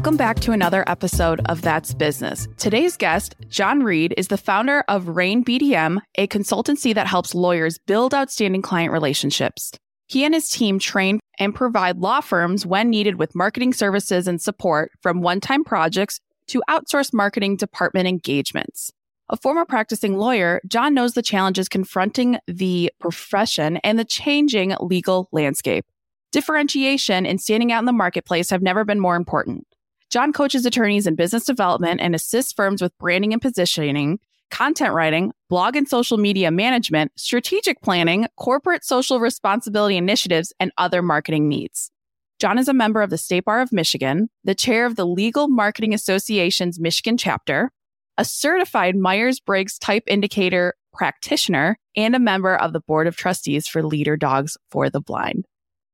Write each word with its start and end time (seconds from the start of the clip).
Welcome 0.00 0.16
back 0.16 0.40
to 0.40 0.52
another 0.52 0.82
episode 0.86 1.42
of 1.50 1.60
That's 1.60 1.92
Business. 1.92 2.48
Today's 2.56 2.96
guest, 2.96 3.36
John 3.50 3.82
Reed, 3.82 4.14
is 4.16 4.28
the 4.28 4.38
founder 4.38 4.82
of 4.88 5.08
Rain 5.08 5.44
BDM, 5.44 6.00
a 6.14 6.26
consultancy 6.26 6.94
that 6.94 7.06
helps 7.06 7.34
lawyers 7.34 7.76
build 7.76 8.14
outstanding 8.14 8.62
client 8.62 8.94
relationships. 8.94 9.72
He 10.06 10.24
and 10.24 10.32
his 10.32 10.48
team 10.48 10.78
train 10.78 11.20
and 11.38 11.54
provide 11.54 11.98
law 11.98 12.22
firms 12.22 12.64
when 12.64 12.88
needed 12.88 13.16
with 13.16 13.34
marketing 13.34 13.74
services 13.74 14.26
and 14.26 14.40
support 14.40 14.90
from 15.02 15.20
one 15.20 15.38
time 15.38 15.64
projects 15.64 16.18
to 16.46 16.62
outsource 16.70 17.12
marketing 17.12 17.56
department 17.56 18.08
engagements. 18.08 18.90
A 19.28 19.36
former 19.36 19.66
practicing 19.66 20.16
lawyer, 20.16 20.62
John 20.66 20.94
knows 20.94 21.12
the 21.12 21.20
challenges 21.20 21.68
confronting 21.68 22.38
the 22.46 22.90
profession 23.00 23.76
and 23.84 23.98
the 23.98 24.06
changing 24.06 24.74
legal 24.80 25.28
landscape. 25.30 25.84
Differentiation 26.32 27.26
and 27.26 27.38
standing 27.38 27.70
out 27.70 27.80
in 27.80 27.84
the 27.84 27.92
marketplace 27.92 28.48
have 28.48 28.62
never 28.62 28.82
been 28.86 28.98
more 28.98 29.16
important. 29.16 29.66
John 30.10 30.32
coaches 30.32 30.66
attorneys 30.66 31.06
in 31.06 31.14
business 31.14 31.44
development 31.44 32.00
and 32.00 32.16
assists 32.16 32.52
firms 32.52 32.82
with 32.82 32.96
branding 32.98 33.32
and 33.32 33.40
positioning, 33.40 34.18
content 34.50 34.92
writing, 34.92 35.32
blog 35.48 35.76
and 35.76 35.88
social 35.88 36.18
media 36.18 36.50
management, 36.50 37.12
strategic 37.14 37.80
planning, 37.80 38.26
corporate 38.36 38.84
social 38.84 39.20
responsibility 39.20 39.96
initiatives, 39.96 40.52
and 40.58 40.72
other 40.78 41.00
marketing 41.00 41.48
needs. 41.48 41.92
John 42.40 42.58
is 42.58 42.66
a 42.66 42.74
member 42.74 43.02
of 43.02 43.10
the 43.10 43.18
State 43.18 43.44
Bar 43.44 43.60
of 43.60 43.72
Michigan, 43.72 44.28
the 44.42 44.54
chair 44.54 44.84
of 44.84 44.96
the 44.96 45.06
Legal 45.06 45.46
Marketing 45.46 45.94
Association's 45.94 46.80
Michigan 46.80 47.16
chapter, 47.16 47.70
a 48.18 48.24
certified 48.24 48.96
Myers 48.96 49.38
Briggs 49.38 49.78
type 49.78 50.02
indicator 50.08 50.74
practitioner, 50.92 51.78
and 51.94 52.16
a 52.16 52.18
member 52.18 52.56
of 52.56 52.72
the 52.72 52.80
board 52.80 53.06
of 53.06 53.14
trustees 53.14 53.68
for 53.68 53.84
Leader 53.84 54.16
Dogs 54.16 54.56
for 54.72 54.90
the 54.90 55.00
Blind. 55.00 55.46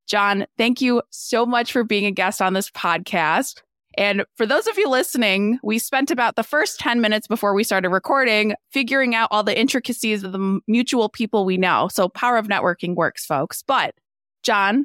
John, 0.06 0.46
thank 0.56 0.80
you 0.80 1.02
so 1.10 1.44
much 1.44 1.72
for 1.72 1.84
being 1.84 2.06
a 2.06 2.12
guest 2.12 2.40
on 2.40 2.54
this 2.54 2.70
podcast. 2.70 3.60
And 3.96 4.24
for 4.36 4.44
those 4.44 4.66
of 4.66 4.76
you 4.76 4.88
listening, 4.90 5.58
we 5.62 5.78
spent 5.78 6.10
about 6.10 6.36
the 6.36 6.42
first 6.42 6.78
10 6.80 7.00
minutes 7.00 7.26
before 7.26 7.54
we 7.54 7.64
started 7.64 7.88
recording 7.88 8.54
figuring 8.70 9.14
out 9.14 9.28
all 9.30 9.42
the 9.42 9.58
intricacies 9.58 10.22
of 10.22 10.32
the 10.32 10.60
mutual 10.66 11.08
people 11.08 11.44
we 11.44 11.56
know. 11.56 11.88
So, 11.90 12.08
power 12.08 12.36
of 12.36 12.46
networking 12.46 12.94
works, 12.94 13.24
folks. 13.24 13.62
But, 13.62 13.94
John, 14.42 14.84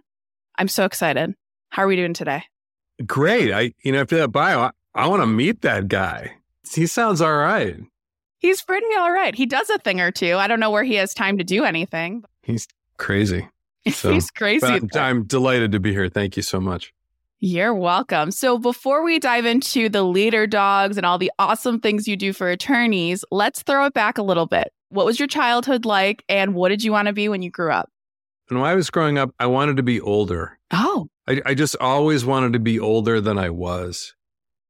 I'm 0.57 0.69
so 0.69 0.85
excited. 0.85 1.33
How 1.69 1.83
are 1.83 1.87
we 1.87 1.97
doing 1.97 2.13
today? 2.13 2.43
Great. 3.05 3.51
I, 3.51 3.73
you 3.83 3.91
know, 3.91 4.01
after 4.01 4.17
that 4.17 4.29
bio, 4.29 4.59
I, 4.59 4.71
I 4.95 5.07
want 5.07 5.21
to 5.21 5.27
meet 5.27 5.61
that 5.61 5.87
guy. 5.87 6.35
He 6.69 6.85
sounds 6.87 7.21
all 7.21 7.35
right. 7.35 7.77
He's 8.37 8.61
pretty 8.61 8.87
all 8.97 9.11
right. 9.11 9.35
He 9.35 9.45
does 9.45 9.69
a 9.69 9.77
thing 9.77 9.99
or 9.99 10.11
two. 10.11 10.35
I 10.35 10.47
don't 10.47 10.59
know 10.59 10.71
where 10.71 10.83
he 10.83 10.95
has 10.95 11.13
time 11.13 11.37
to 11.37 11.43
do 11.43 11.63
anything. 11.63 12.23
He's 12.43 12.67
crazy. 12.97 13.47
So, 13.91 14.13
He's 14.13 14.29
crazy. 14.29 14.63
I'm, 14.63 14.87
I'm 14.93 15.23
delighted 15.23 15.71
to 15.71 15.79
be 15.79 15.91
here. 15.91 16.07
Thank 16.07 16.37
you 16.37 16.43
so 16.43 16.59
much. 16.59 16.93
You're 17.43 17.73
welcome. 17.73 18.29
So, 18.29 18.59
before 18.59 19.03
we 19.03 19.17
dive 19.17 19.47
into 19.47 19.89
the 19.89 20.03
leader 20.03 20.45
dogs 20.45 20.95
and 20.95 21.07
all 21.07 21.17
the 21.17 21.31
awesome 21.39 21.79
things 21.79 22.07
you 22.07 22.15
do 22.15 22.33
for 22.33 22.47
attorneys, 22.47 23.25
let's 23.31 23.63
throw 23.63 23.85
it 23.85 23.95
back 23.95 24.19
a 24.19 24.21
little 24.21 24.45
bit. 24.45 24.71
What 24.89 25.07
was 25.07 25.17
your 25.17 25.27
childhood 25.27 25.83
like, 25.83 26.23
and 26.29 26.53
what 26.53 26.69
did 26.69 26.83
you 26.83 26.91
want 26.91 27.07
to 27.07 27.13
be 27.13 27.29
when 27.29 27.41
you 27.41 27.49
grew 27.49 27.71
up? 27.71 27.89
When 28.49 28.61
I 28.61 28.75
was 28.75 28.91
growing 28.91 29.17
up, 29.17 29.33
I 29.39 29.47
wanted 29.47 29.77
to 29.77 29.83
be 29.83 29.99
older. 29.99 30.59
Oh. 30.69 31.07
I, 31.27 31.41
I 31.43 31.53
just 31.55 31.75
always 31.77 32.23
wanted 32.23 32.53
to 32.53 32.59
be 32.59 32.79
older 32.79 33.19
than 33.19 33.39
I 33.39 33.49
was. 33.49 34.13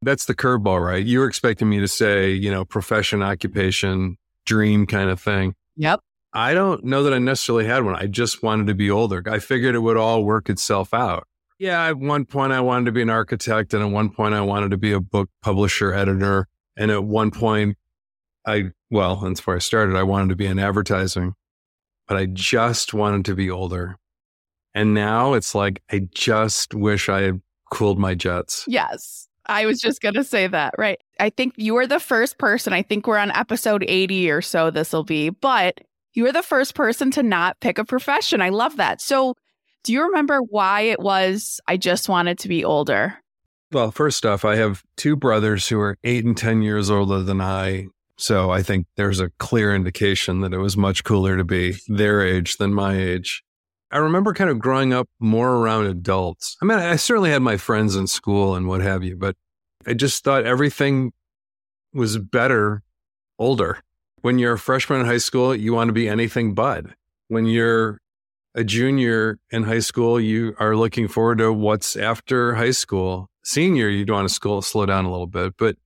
That's 0.01 0.23
the 0.23 0.33
curveball, 0.33 0.81
right? 0.81 1.05
You 1.05 1.19
were 1.19 1.27
expecting 1.27 1.67
me 1.67 1.79
to 1.79 1.89
say, 1.89 2.31
you 2.31 2.51
know, 2.51 2.63
profession, 2.63 3.21
occupation, 3.21 4.17
dream 4.45 4.85
kind 4.87 5.09
of 5.09 5.19
thing. 5.19 5.55
Yep. 5.75 5.99
I 6.31 6.53
don't 6.53 6.85
know 6.85 7.03
that 7.03 7.13
I 7.13 7.19
necessarily 7.19 7.65
had 7.65 7.83
one. 7.83 7.95
I 7.95 8.07
just 8.07 8.41
wanted 8.41 8.67
to 8.67 8.75
be 8.75 8.89
older. 8.89 9.21
I 9.29 9.39
figured 9.39 9.75
it 9.75 9.79
would 9.79 9.97
all 9.97 10.23
work 10.23 10.49
itself 10.49 10.93
out. 10.93 11.27
Yeah, 11.61 11.89
at 11.89 11.97
one 11.99 12.25
point 12.25 12.53
I 12.53 12.59
wanted 12.59 12.85
to 12.85 12.91
be 12.91 13.03
an 13.03 13.11
architect, 13.11 13.75
and 13.75 13.83
at 13.83 13.91
one 13.91 14.09
point 14.09 14.33
I 14.33 14.41
wanted 14.41 14.71
to 14.71 14.77
be 14.77 14.93
a 14.93 14.99
book 14.99 15.29
publisher, 15.43 15.93
editor. 15.93 16.47
And 16.75 16.89
at 16.89 17.03
one 17.03 17.29
point, 17.29 17.77
I, 18.47 18.71
well, 18.89 19.17
that's 19.17 19.45
where 19.45 19.57
I 19.57 19.59
started. 19.59 19.95
I 19.95 20.01
wanted 20.01 20.29
to 20.29 20.35
be 20.35 20.47
in 20.47 20.57
advertising, 20.57 21.35
but 22.07 22.17
I 22.17 22.25
just 22.25 22.95
wanted 22.95 23.25
to 23.25 23.35
be 23.35 23.51
older. 23.51 23.99
And 24.73 24.95
now 24.95 25.33
it's 25.33 25.53
like, 25.53 25.83
I 25.91 26.07
just 26.11 26.73
wish 26.73 27.09
I 27.09 27.21
had 27.21 27.41
cooled 27.69 27.99
my 27.99 28.15
jets. 28.15 28.65
Yes. 28.67 29.27
I 29.45 29.67
was 29.67 29.79
just 29.79 30.01
going 30.01 30.15
to 30.15 30.23
say 30.23 30.47
that, 30.47 30.73
right? 30.79 30.97
I 31.19 31.29
think 31.29 31.53
you 31.57 31.77
are 31.77 31.85
the 31.85 31.99
first 31.99 32.39
person. 32.39 32.73
I 32.73 32.81
think 32.81 33.05
we're 33.05 33.19
on 33.19 33.29
episode 33.29 33.85
80 33.87 34.31
or 34.31 34.41
so, 34.41 34.71
this 34.71 34.93
will 34.93 35.03
be, 35.03 35.29
but 35.29 35.81
you 36.15 36.25
are 36.25 36.31
the 36.31 36.41
first 36.41 36.73
person 36.73 37.11
to 37.11 37.21
not 37.21 37.59
pick 37.59 37.77
a 37.77 37.85
profession. 37.85 38.41
I 38.41 38.49
love 38.49 38.77
that. 38.77 38.99
So, 38.99 39.35
do 39.83 39.93
you 39.93 40.03
remember 40.03 40.39
why 40.39 40.81
it 40.81 40.99
was 40.99 41.59
I 41.67 41.77
just 41.77 42.09
wanted 42.09 42.39
to 42.39 42.47
be 42.47 42.63
older? 42.63 43.17
Well, 43.71 43.91
first 43.91 44.25
off, 44.25 44.43
I 44.43 44.55
have 44.57 44.83
two 44.97 45.15
brothers 45.15 45.67
who 45.69 45.79
are 45.79 45.97
eight 46.03 46.25
and 46.25 46.35
10 46.35 46.61
years 46.61 46.89
older 46.89 47.21
than 47.23 47.39
I. 47.39 47.87
So 48.17 48.51
I 48.51 48.61
think 48.61 48.85
there's 48.97 49.19
a 49.19 49.29
clear 49.39 49.73
indication 49.73 50.41
that 50.41 50.53
it 50.53 50.57
was 50.57 50.75
much 50.75 51.03
cooler 51.03 51.37
to 51.37 51.43
be 51.43 51.75
their 51.87 52.21
age 52.25 52.57
than 52.57 52.73
my 52.73 52.95
age. 52.95 53.43
I 53.89 53.97
remember 53.97 54.33
kind 54.33 54.49
of 54.49 54.59
growing 54.59 54.93
up 54.93 55.09
more 55.19 55.55
around 55.55 55.87
adults. 55.87 56.57
I 56.61 56.65
mean, 56.65 56.79
I 56.79 56.95
certainly 56.97 57.31
had 57.31 57.41
my 57.41 57.57
friends 57.57 57.95
in 57.95 58.07
school 58.07 58.55
and 58.55 58.67
what 58.67 58.81
have 58.81 59.03
you, 59.03 59.15
but 59.17 59.35
I 59.85 59.93
just 59.93 60.23
thought 60.23 60.45
everything 60.45 61.13
was 61.93 62.17
better 62.17 62.83
older. 63.39 63.79
When 64.21 64.37
you're 64.37 64.53
a 64.53 64.59
freshman 64.59 65.01
in 65.01 65.07
high 65.07 65.17
school, 65.17 65.55
you 65.55 65.73
want 65.73 65.89
to 65.89 65.93
be 65.93 66.07
anything 66.07 66.53
but. 66.53 66.85
When 67.27 67.45
you're 67.45 67.99
a 68.55 68.63
junior 68.63 69.39
in 69.49 69.63
high 69.63 69.79
school, 69.79 70.19
you 70.19 70.55
are 70.59 70.75
looking 70.75 71.07
forward 71.07 71.39
to 71.39 71.51
what's 71.53 71.95
after 71.95 72.55
high 72.55 72.71
school. 72.71 73.29
Senior, 73.43 73.89
you'd 73.89 74.09
want 74.09 74.27
to 74.27 74.33
school, 74.33 74.61
slow 74.61 74.85
down 74.85 75.05
a 75.05 75.11
little 75.11 75.27
bit, 75.27 75.53
but 75.57 75.77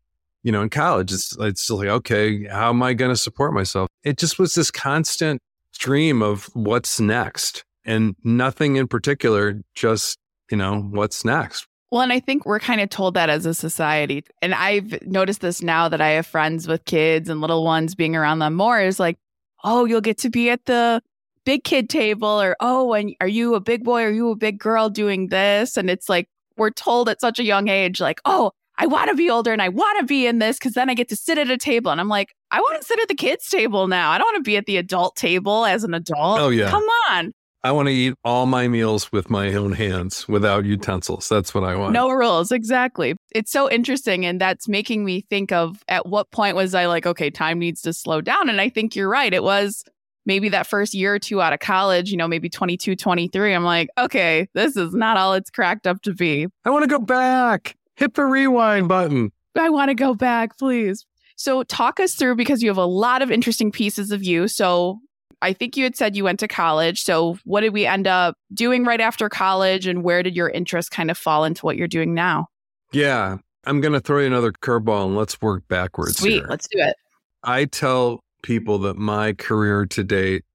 you 0.44 0.52
know, 0.52 0.62
in 0.62 0.70
college, 0.70 1.12
it's 1.12 1.36
it's 1.40 1.70
like, 1.72 1.88
okay, 1.88 2.46
how 2.46 2.70
am 2.70 2.84
I 2.84 2.94
going 2.94 3.10
to 3.10 3.18
support 3.18 3.54
myself? 3.54 3.90
It 4.04 4.18
just 4.18 4.38
was 4.38 4.54
this 4.54 4.70
constant 4.70 5.42
stream 5.72 6.22
of 6.22 6.46
what's 6.54 7.00
next, 7.00 7.66
and 7.84 8.16
nothing 8.24 8.76
in 8.76 8.88
particular. 8.88 9.62
Just 9.74 10.20
you 10.52 10.58
know, 10.58 10.82
what's 10.82 11.26
next. 11.26 11.66
Well, 11.92 12.02
and 12.02 12.14
I 12.14 12.20
think 12.20 12.46
we're 12.46 12.60
kind 12.60 12.82
of 12.82 12.90
told 12.90 13.14
that 13.14 13.30
as 13.30 13.46
a 13.46 13.54
society. 13.54 14.24
And 14.42 14.54
I've 14.54 15.02
noticed 15.08 15.42
this 15.42 15.62
now 15.64 15.88
that 15.90 16.02
I 16.02 16.10
have 16.10 16.28
friends 16.28 16.68
with 16.68 16.86
kids 16.86 17.30
and 17.30 17.42
little 17.42 17.64
ones 17.64 17.96
being 17.96 18.16
around 18.16 18.40
them 18.40 18.54
more 18.54 18.82
is 18.82 19.00
like, 19.00 19.18
oh, 19.64 19.86
you'll 19.86 20.02
get 20.02 20.18
to 20.20 20.30
be 20.30 20.50
at 20.50 20.66
the 20.66 21.02
big 21.46 21.64
kid 21.64 21.90
table 21.90 22.42
or 22.42 22.56
oh 22.60 22.94
and 22.94 23.16
are 23.22 23.28
you 23.28 23.56
a 23.56 23.60
big 23.60 23.84
boy 23.84 24.04
are 24.04 24.12
you 24.12 24.30
a 24.32 24.36
big 24.36 24.58
girl 24.58 24.90
doing 24.90 25.28
this 25.28 25.78
and 25.78 25.90
it's 25.90 26.10
like 26.10 26.28
we're 26.58 26.72
told 26.72 27.08
at 27.08 27.22
such 27.22 27.40
a 27.40 27.44
young 27.44 27.68
age 27.68 28.02
like 28.02 28.20
oh 28.26 28.52
i 28.78 28.86
want 28.88 29.10
to 29.10 29.16
be 29.16 29.30
older 29.30 29.54
and 29.54 29.62
i 29.62 29.70
want 29.70 30.00
to 30.00 30.06
be 30.06 30.26
in 30.26 30.40
this 30.40 30.58
because 30.58 30.74
then 30.74 30.90
i 30.90 30.94
get 30.94 31.08
to 31.08 31.16
sit 31.16 31.38
at 31.38 31.50
a 31.50 31.58
table 31.58 31.92
and 31.92 32.02
i'm 32.02 32.10
like 32.10 32.34
i 32.52 32.60
want 32.60 32.82
to 32.82 32.86
sit 32.86 33.00
at 33.00 33.08
the 33.08 33.16
kids 33.16 33.48
table 33.48 33.88
now 33.88 34.12
i 34.12 34.18
don't 34.18 34.26
want 34.26 34.44
to 34.44 34.50
be 34.50 34.58
at 34.58 34.66
the 34.66 34.78
adult 34.78 35.16
table 35.16 35.66
as 35.66 35.84
an 35.84 35.94
adult 35.94 36.40
oh 36.40 36.50
yeah 36.50 36.70
come 36.70 36.86
on 37.10 37.32
I 37.66 37.72
want 37.72 37.88
to 37.88 37.94
eat 37.94 38.14
all 38.24 38.46
my 38.46 38.68
meals 38.68 39.12
with 39.12 39.32
my 39.32 39.52
own 39.56 39.72
hands 39.72 40.28
without 40.28 40.66
utensils. 40.66 41.28
That's 41.28 41.52
what 41.52 41.64
I 41.64 41.76
want. 41.76 41.94
No 41.94 42.12
rules. 42.12 42.52
Exactly. 42.52 43.16
It's 43.34 43.52
so 43.52 43.72
interesting. 43.72 44.24
And 44.24 44.40
that's 44.40 44.68
making 44.68 45.04
me 45.04 45.26
think 45.32 45.52
of 45.52 45.82
at 45.88 46.06
what 46.06 46.30
point 46.30 46.56
was 46.56 46.76
I 46.76 46.86
like, 46.86 47.08
okay, 47.08 47.32
time 47.32 47.58
needs 47.58 47.82
to 47.82 47.92
slow 47.92 48.22
down. 48.22 48.50
And 48.50 48.62
I 48.62 48.70
think 48.70 48.96
you're 48.96 49.10
right. 49.10 49.34
It 49.34 49.42
was 49.42 49.84
maybe 50.26 50.50
that 50.50 50.68
first 50.68 50.94
year 50.94 51.16
or 51.16 51.20
two 51.20 51.42
out 51.42 51.54
of 51.54 51.60
college, 51.60 52.10
you 52.10 52.18
know, 52.18 52.28
maybe 52.28 52.50
22, 52.50 52.96
23, 52.96 53.54
I'm 53.54 53.64
like, 53.64 53.90
okay, 53.98 54.48
this 54.54 54.76
is 54.76 54.94
not 54.94 55.18
all 55.18 55.34
it's 55.34 55.50
cracked 55.50 55.88
up 55.88 56.02
to 56.04 56.14
be. 56.14 56.48
I 56.64 56.70
want 56.70 56.84
to 56.84 56.90
go 56.90 57.00
back. 57.00 57.76
Hit 57.96 58.16
the 58.16 58.26
rewind 58.26 58.88
button. 58.88 59.32
I 59.58 59.70
want 59.70 59.90
to 59.90 59.96
go 59.96 60.14
back, 60.14 60.58
please. 60.58 61.06
So, 61.38 61.64
talk 61.64 62.00
us 62.00 62.16
through 62.16 62.36
because 62.36 62.62
you 62.62 62.70
have 62.70 62.78
a 62.78 62.86
lot 62.86 63.22
of 63.22 63.32
interesting 63.32 63.72
pieces 63.72 64.12
of 64.12 64.24
you. 64.24 64.48
So, 64.48 65.00
I 65.42 65.54
think 65.54 65.78
you 65.78 65.84
had 65.84 65.96
said 65.96 66.16
you 66.16 66.24
went 66.24 66.40
to 66.40 66.48
college. 66.48 67.02
So, 67.02 67.38
what 67.44 67.62
did 67.62 67.74
we 67.74 67.86
end 67.86 68.08
up 68.08 68.36
doing 68.54 68.86
right 68.86 69.02
after 69.02 69.30
college, 69.30 69.86
and 69.86 70.04
where 70.04 70.24
did 70.24 70.36
your 70.36 70.50
interest 70.50 70.92
kind 70.92 71.12
of 71.12 71.18
fall 71.18 71.44
into 71.44 71.66
what 71.66 71.78
you're 71.78 71.88
doing 71.88 72.14
now? 72.14 72.48
Yeah, 72.92 73.38
I'm 73.66 73.82
going 73.82 73.94
to 73.94 74.00
throw 74.00 74.20
you 74.20 74.28
another 74.28 74.52
curveball 74.52 75.08
and 75.08 75.16
let's 75.16 75.42
work 75.42 75.68
backwards. 75.68 76.18
Sweet, 76.18 76.36
here. 76.36 76.48
let's 76.50 76.68
do 76.70 76.80
it. 76.80 76.96
I 77.44 77.66
tell 77.66 78.24
people 78.46 78.78
that 78.78 78.96
my 78.96 79.34
career 79.34 79.88
to 79.88 80.04
date 80.04 80.46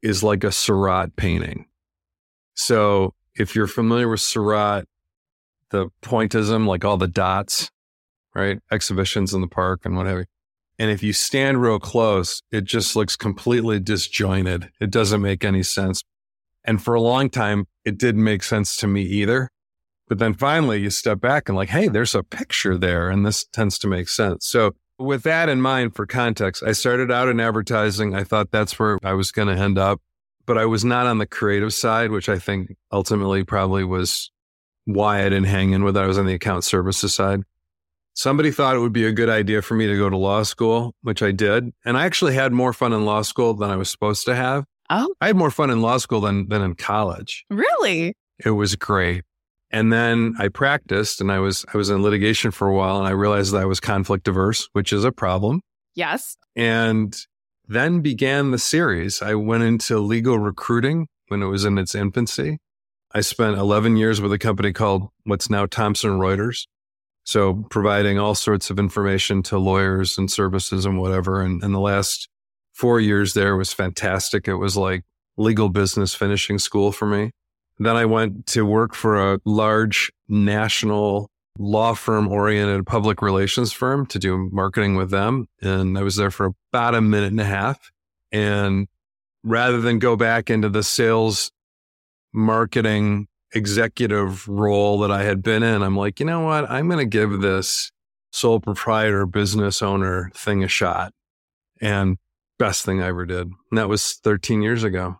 is 0.00 0.22
like 0.22 0.44
a 0.44 0.52
Seurat 0.52 1.16
painting. 1.16 1.66
So 2.54 3.14
if 3.34 3.56
you're 3.56 3.66
familiar 3.66 4.08
with 4.08 4.20
Seurat, 4.20 4.86
the 5.70 5.88
pointism, 6.02 6.68
like 6.68 6.84
all 6.84 6.96
the 6.96 7.08
dots, 7.08 7.72
right? 8.32 8.60
Exhibitions 8.70 9.34
in 9.34 9.40
the 9.40 9.48
park 9.48 9.80
and 9.84 9.96
whatever. 9.96 10.26
And 10.78 10.88
if 10.88 11.02
you 11.02 11.12
stand 11.12 11.60
real 11.60 11.80
close, 11.80 12.42
it 12.52 12.62
just 12.62 12.94
looks 12.94 13.16
completely 13.16 13.80
disjointed. 13.80 14.70
It 14.80 14.92
doesn't 14.92 15.20
make 15.20 15.44
any 15.44 15.64
sense. 15.64 16.04
And 16.64 16.80
for 16.80 16.94
a 16.94 17.00
long 17.00 17.28
time, 17.28 17.66
it 17.84 17.98
didn't 17.98 18.22
make 18.22 18.44
sense 18.44 18.76
to 18.76 18.86
me 18.86 19.02
either. 19.02 19.50
But 20.06 20.18
then 20.18 20.34
finally 20.34 20.80
you 20.80 20.90
step 20.90 21.20
back 21.20 21.48
and 21.48 21.56
like, 21.56 21.70
Hey, 21.70 21.88
there's 21.88 22.14
a 22.14 22.22
picture 22.22 22.78
there. 22.78 23.10
And 23.10 23.26
this 23.26 23.44
tends 23.44 23.80
to 23.80 23.88
make 23.88 24.08
sense. 24.08 24.46
So 24.46 24.76
with 24.98 25.22
that 25.24 25.48
in 25.48 25.60
mind, 25.60 25.94
for 25.94 26.06
context, 26.06 26.62
I 26.62 26.72
started 26.72 27.10
out 27.10 27.28
in 27.28 27.40
advertising. 27.40 28.14
I 28.14 28.24
thought 28.24 28.50
that's 28.50 28.78
where 28.78 28.98
I 29.04 29.12
was 29.12 29.30
going 29.30 29.48
to 29.48 29.62
end 29.62 29.78
up, 29.78 30.00
but 30.46 30.58
I 30.58 30.66
was 30.66 30.84
not 30.84 31.06
on 31.06 31.18
the 31.18 31.26
creative 31.26 31.72
side, 31.74 32.10
which 32.10 32.28
I 32.28 32.38
think 32.38 32.76
ultimately 32.90 33.44
probably 33.44 33.84
was 33.84 34.30
why 34.84 35.20
I 35.20 35.24
didn't 35.24 35.44
hang 35.44 35.72
in 35.72 35.84
with 35.84 35.96
it. 35.96 36.00
I 36.00 36.06
was 36.06 36.18
on 36.18 36.26
the 36.26 36.34
account 36.34 36.64
services 36.64 37.14
side. 37.14 37.42
Somebody 38.14 38.50
thought 38.50 38.76
it 38.76 38.78
would 38.78 38.94
be 38.94 39.04
a 39.04 39.12
good 39.12 39.28
idea 39.28 39.60
for 39.60 39.74
me 39.74 39.86
to 39.86 39.96
go 39.96 40.08
to 40.08 40.16
law 40.16 40.42
school, 40.42 40.94
which 41.02 41.22
I 41.22 41.32
did. 41.32 41.72
And 41.84 41.98
I 41.98 42.06
actually 42.06 42.34
had 42.34 42.52
more 42.52 42.72
fun 42.72 42.94
in 42.94 43.04
law 43.04 43.20
school 43.22 43.52
than 43.52 43.68
I 43.68 43.76
was 43.76 43.90
supposed 43.90 44.24
to 44.24 44.34
have. 44.34 44.64
Oh, 44.88 45.12
I 45.20 45.26
had 45.26 45.36
more 45.36 45.50
fun 45.50 45.68
in 45.68 45.82
law 45.82 45.98
school 45.98 46.20
than, 46.20 46.48
than 46.48 46.62
in 46.62 46.74
college. 46.76 47.44
really? 47.50 48.14
It 48.44 48.50
was 48.50 48.76
great. 48.76 49.24
And 49.76 49.92
then 49.92 50.34
I 50.38 50.48
practiced 50.48 51.20
and 51.20 51.30
I 51.30 51.38
was 51.38 51.66
I 51.74 51.76
was 51.76 51.90
in 51.90 52.02
litigation 52.02 52.50
for 52.50 52.66
a 52.66 52.72
while 52.72 52.96
and 52.96 53.06
I 53.06 53.10
realized 53.10 53.52
that 53.52 53.60
I 53.60 53.66
was 53.66 53.78
conflict 53.78 54.26
averse, 54.26 54.70
which 54.72 54.90
is 54.90 55.04
a 55.04 55.12
problem. 55.12 55.60
Yes. 55.94 56.38
And 56.56 57.14
then 57.68 58.00
began 58.00 58.52
the 58.52 58.58
series. 58.58 59.20
I 59.20 59.34
went 59.34 59.64
into 59.64 59.98
legal 59.98 60.38
recruiting 60.38 61.08
when 61.28 61.42
it 61.42 61.48
was 61.48 61.66
in 61.66 61.76
its 61.76 61.94
infancy. 61.94 62.56
I 63.12 63.20
spent 63.20 63.58
11 63.58 63.98
years 63.98 64.18
with 64.18 64.32
a 64.32 64.38
company 64.38 64.72
called 64.72 65.10
what's 65.24 65.50
now 65.50 65.66
Thomson 65.66 66.12
Reuters. 66.12 66.66
So 67.24 67.66
providing 67.68 68.18
all 68.18 68.34
sorts 68.34 68.70
of 68.70 68.78
information 68.78 69.42
to 69.42 69.58
lawyers 69.58 70.16
and 70.16 70.30
services 70.30 70.86
and 70.86 70.98
whatever. 70.98 71.42
And, 71.42 71.62
and 71.62 71.74
the 71.74 71.80
last 71.80 72.30
four 72.72 72.98
years 72.98 73.34
there 73.34 73.56
was 73.56 73.74
fantastic. 73.74 74.48
It 74.48 74.56
was 74.56 74.74
like 74.74 75.04
legal 75.36 75.68
business 75.68 76.14
finishing 76.14 76.58
school 76.58 76.92
for 76.92 77.04
me. 77.04 77.32
Then 77.78 77.96
I 77.96 78.04
went 78.04 78.46
to 78.48 78.64
work 78.64 78.94
for 78.94 79.34
a 79.34 79.40
large 79.44 80.10
national 80.28 81.30
law 81.58 81.94
firm 81.94 82.28
oriented 82.28 82.86
public 82.86 83.22
relations 83.22 83.72
firm 83.72 84.06
to 84.06 84.18
do 84.18 84.48
marketing 84.52 84.96
with 84.96 85.10
them. 85.10 85.46
And 85.62 85.98
I 85.98 86.02
was 86.02 86.16
there 86.16 86.30
for 86.30 86.52
about 86.72 86.94
a 86.94 87.00
minute 87.00 87.30
and 87.30 87.40
a 87.40 87.44
half. 87.44 87.90
And 88.32 88.88
rather 89.42 89.80
than 89.80 89.98
go 89.98 90.16
back 90.16 90.50
into 90.50 90.68
the 90.68 90.82
sales 90.82 91.50
marketing 92.32 93.28
executive 93.54 94.46
role 94.48 94.98
that 95.00 95.10
I 95.10 95.22
had 95.22 95.42
been 95.42 95.62
in, 95.62 95.82
I'm 95.82 95.96
like, 95.96 96.20
you 96.20 96.26
know 96.26 96.40
what? 96.40 96.70
I'm 96.70 96.88
going 96.88 96.98
to 96.98 97.06
give 97.06 97.40
this 97.40 97.90
sole 98.32 98.60
proprietor 98.60 99.24
business 99.24 99.82
owner 99.82 100.30
thing 100.34 100.62
a 100.62 100.68
shot. 100.68 101.12
And 101.80 102.18
best 102.58 102.84
thing 102.84 103.02
I 103.02 103.08
ever 103.08 103.26
did. 103.26 103.46
And 103.70 103.78
that 103.78 103.88
was 103.88 104.14
13 104.14 104.62
years 104.62 104.84
ago. 104.84 105.18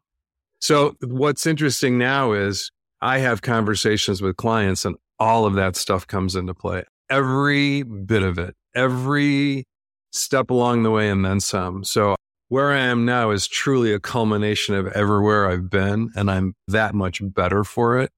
So 0.60 0.96
what's 1.02 1.46
interesting 1.46 1.98
now 1.98 2.32
is 2.32 2.70
I 3.00 3.18
have 3.18 3.42
conversations 3.42 4.22
with 4.22 4.36
clients 4.36 4.84
and 4.84 4.96
all 5.18 5.46
of 5.46 5.54
that 5.54 5.76
stuff 5.76 6.06
comes 6.06 6.34
into 6.34 6.54
play. 6.54 6.84
Every 7.10 7.82
bit 7.82 8.22
of 8.22 8.38
it, 8.38 8.56
every 8.74 9.66
step 10.12 10.50
along 10.50 10.82
the 10.82 10.90
way 10.90 11.08
and 11.08 11.24
then 11.24 11.40
some. 11.40 11.84
So 11.84 12.16
where 12.48 12.72
I 12.72 12.78
am 12.78 13.04
now 13.04 13.30
is 13.30 13.46
truly 13.46 13.92
a 13.92 14.00
culmination 14.00 14.74
of 14.74 14.86
everywhere 14.88 15.48
I've 15.48 15.68
been 15.70 16.10
and 16.14 16.30
I'm 16.30 16.54
that 16.68 16.94
much 16.94 17.20
better 17.22 17.64
for 17.64 17.98
it. 17.98 18.10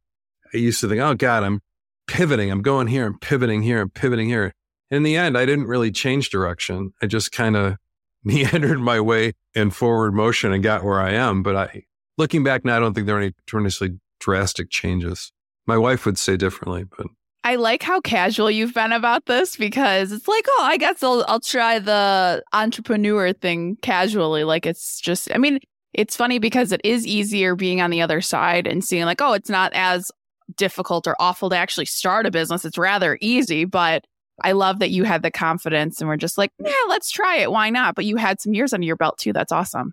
I 0.53 0.59
used 0.59 0.81
to 0.81 0.89
think, 0.89 1.01
oh 1.01 1.15
God, 1.15 1.43
I'm 1.43 1.61
pivoting. 2.07 2.51
I'm 2.51 2.63
going 2.63 2.87
here. 2.87 3.07
I'm 3.07 3.19
pivoting 3.19 3.63
here. 3.63 3.81
I'm 3.81 3.91
pivoting 3.91 4.29
here. 4.29 4.55
In 4.91 5.03
the 5.03 5.17
end, 5.17 5.37
I 5.37 5.45
didn't 5.45 5.67
really 5.67 5.91
change 5.91 6.31
direction. 6.31 6.93
I 7.03 7.07
just 7.07 7.33
kind 7.33 7.57
of 7.57 7.77
meandered 8.25 8.81
my 8.81 9.01
way 9.01 9.33
in 9.55 9.71
forward 9.71 10.13
motion 10.13 10.53
and 10.53 10.63
got 10.63 10.85
where 10.85 11.01
I 11.01 11.13
am. 11.13 11.43
But 11.43 11.57
I, 11.57 11.85
looking 12.19 12.45
back 12.45 12.65
now, 12.65 12.77
I 12.77 12.81
don't 12.81 12.93
think 12.93 13.07
there 13.07 13.17
are 13.17 13.21
any 13.21 13.33
tremendously 13.47 13.99
drastic 14.21 14.69
changes. 14.71 15.33
My 15.67 15.79
wife 15.79 16.05
would 16.05 16.19
say 16.19 16.37
differently, 16.37 16.85
but 16.85 17.07
I 17.45 17.55
like 17.55 17.83
how 17.83 18.01
casual 18.01 18.51
you've 18.51 18.75
been 18.75 18.93
about 18.93 19.27
this 19.27 19.57
because 19.57 20.13
it's 20.13 20.29
like, 20.29 20.45
oh, 20.49 20.63
I 20.65 20.77
guess 20.77 21.03
I'll 21.03 21.25
I'll 21.29 21.41
try 21.41 21.79
the 21.79 22.43
entrepreneur 22.53 23.33
thing 23.33 23.77
casually. 23.81 24.45
Like 24.45 24.67
it's 24.67 25.01
just 25.01 25.33
I 25.35 25.39
mean, 25.39 25.61
it's 25.95 26.17
funny 26.17 26.39
because 26.39 26.73
it 26.73 26.81
is 26.85 27.07
easier 27.07 27.55
being 27.55 27.81
on 27.81 27.91
the 27.91 28.03
other 28.03 28.21
side 28.21 28.67
and 28.67 28.85
seeing 28.85 29.05
like, 29.05 29.23
oh, 29.23 29.33
it's 29.33 29.49
not 29.49 29.73
as 29.75 30.11
difficult 30.57 31.07
or 31.07 31.15
awful 31.19 31.51
to 31.51 31.57
actually 31.57 31.87
start 31.87 32.27
a 32.27 32.31
business. 32.31 32.65
It's 32.65 32.79
rather 32.79 33.19
easy, 33.21 33.65
but 33.65 34.05
I 34.43 34.53
love 34.53 34.79
that 34.79 34.91
you 34.91 35.05
had 35.05 35.23
the 35.23 35.31
confidence 35.31 36.01
and 36.01 36.09
we're 36.09 36.17
just 36.17 36.39
like, 36.39 36.53
yeah, 36.59 36.73
let's 36.89 37.11
try 37.11 37.39
it. 37.39 37.51
Why 37.51 37.71
not? 37.71 37.95
But 37.95 38.05
you 38.05 38.17
had 38.17 38.41
some 38.41 38.55
years 38.55 38.73
under 38.73 38.87
your 38.87 38.97
belt 38.97 39.19
too. 39.19 39.33
That's 39.33 39.53
awesome. 39.53 39.93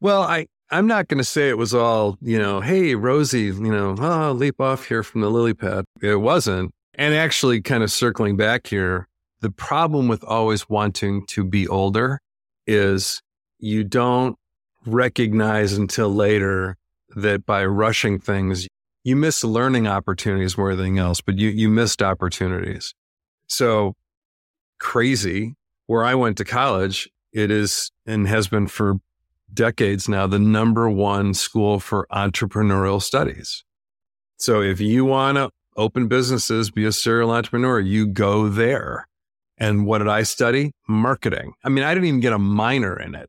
Well, 0.00 0.22
I, 0.22 0.46
I'm 0.70 0.86
not 0.86 1.08
going 1.08 1.18
to 1.18 1.24
say 1.24 1.48
it 1.48 1.56
was 1.56 1.74
all, 1.74 2.18
you 2.20 2.38
know, 2.38 2.60
hey, 2.60 2.94
Rosie, 2.94 3.44
you 3.44 3.72
know, 3.72 3.94
oh, 3.98 4.32
leap 4.32 4.60
off 4.60 4.86
here 4.86 5.02
from 5.02 5.22
the 5.22 5.30
lily 5.30 5.54
pad. 5.54 5.84
It 6.02 6.16
wasn't. 6.16 6.72
And 6.94 7.14
actually, 7.14 7.62
kind 7.62 7.82
of 7.82 7.90
circling 7.90 8.36
back 8.36 8.66
here, 8.66 9.08
the 9.40 9.50
problem 9.50 10.08
with 10.08 10.22
always 10.24 10.68
wanting 10.68 11.24
to 11.26 11.44
be 11.44 11.66
older 11.68 12.20
is 12.66 13.22
you 13.58 13.84
don't 13.84 14.36
recognize 14.84 15.72
until 15.72 16.12
later 16.12 16.76
that 17.16 17.46
by 17.46 17.64
rushing 17.64 18.18
things, 18.18 18.68
you 19.04 19.16
miss 19.16 19.44
learning 19.44 19.86
opportunities 19.86 20.58
more 20.58 20.74
than 20.74 20.86
anything 20.86 20.98
else, 20.98 21.20
but 21.20 21.38
you, 21.38 21.48
you 21.48 21.68
missed 21.68 22.02
opportunities. 22.02 22.94
So 23.46 23.94
crazy 24.78 25.54
where 25.86 26.04
I 26.04 26.14
went 26.14 26.36
to 26.38 26.44
college, 26.44 27.08
it 27.32 27.50
is 27.50 27.90
and 28.06 28.28
has 28.28 28.48
been 28.48 28.66
for 28.66 28.96
decades 29.52 30.08
now 30.08 30.26
the 30.26 30.38
number 30.38 30.88
one 30.88 31.34
school 31.34 31.80
for 31.80 32.06
entrepreneurial 32.12 33.02
studies. 33.02 33.64
So 34.36 34.62
if 34.62 34.80
you 34.80 35.04
want 35.04 35.36
to 35.36 35.50
open 35.76 36.08
businesses, 36.08 36.70
be 36.70 36.84
a 36.84 36.92
serial 36.92 37.30
entrepreneur, 37.30 37.80
you 37.80 38.06
go 38.06 38.48
there. 38.48 39.08
And 39.56 39.86
what 39.86 39.98
did 39.98 40.08
I 40.08 40.22
study? 40.22 40.72
Marketing. 40.88 41.52
I 41.64 41.68
mean, 41.68 41.84
I 41.84 41.94
didn't 41.94 42.08
even 42.08 42.20
get 42.20 42.32
a 42.32 42.38
minor 42.38 42.98
in 42.98 43.14
it. 43.14 43.28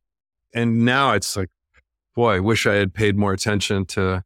And 0.54 0.86
now 0.86 1.14
it's 1.14 1.36
like, 1.36 1.50
boy, 2.16 2.36
I 2.36 2.40
wish 2.40 2.68
I 2.68 2.76
had 2.76 2.94
paid 2.94 3.18
more 3.18 3.34
attention 3.34 3.86
to 3.88 4.24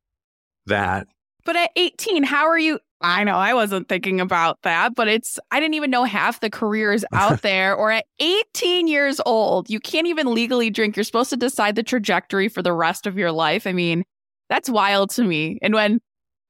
that. 0.66 1.08
But 1.46 1.56
at 1.56 1.72
18, 1.76 2.24
how 2.24 2.46
are 2.46 2.60
you? 2.60 2.80
I 3.04 3.26
know 3.26 3.36
I 3.36 3.54
wasn't 3.54 3.90
thinking 3.90 4.22
about 4.22 4.62
that, 4.64 4.96
but 4.96 5.10
it's, 5.10 5.38
I 5.52 5.60
didn't 5.60 5.74
even 5.74 5.92
know 5.92 6.06
half 6.06 6.40
the 6.40 6.50
careers 6.50 7.04
out 7.14 7.42
there. 7.42 7.76
Or 7.76 7.92
at 7.92 8.06
18 8.20 8.88
years 8.88 9.20
old, 9.26 9.70
you 9.70 9.82
can't 9.82 10.08
even 10.08 10.34
legally 10.34 10.70
drink. 10.70 10.96
You're 10.96 11.04
supposed 11.04 11.30
to 11.32 11.38
decide 11.38 11.76
the 11.76 11.84
trajectory 11.84 12.48
for 12.48 12.62
the 12.62 12.72
rest 12.72 13.06
of 13.06 13.18
your 13.18 13.34
life. 13.34 13.68
I 13.68 13.74
mean, 13.74 14.06
that's 14.50 14.70
wild 14.70 15.10
to 15.12 15.24
me. 15.24 15.60
And 15.62 15.74
when 15.74 16.00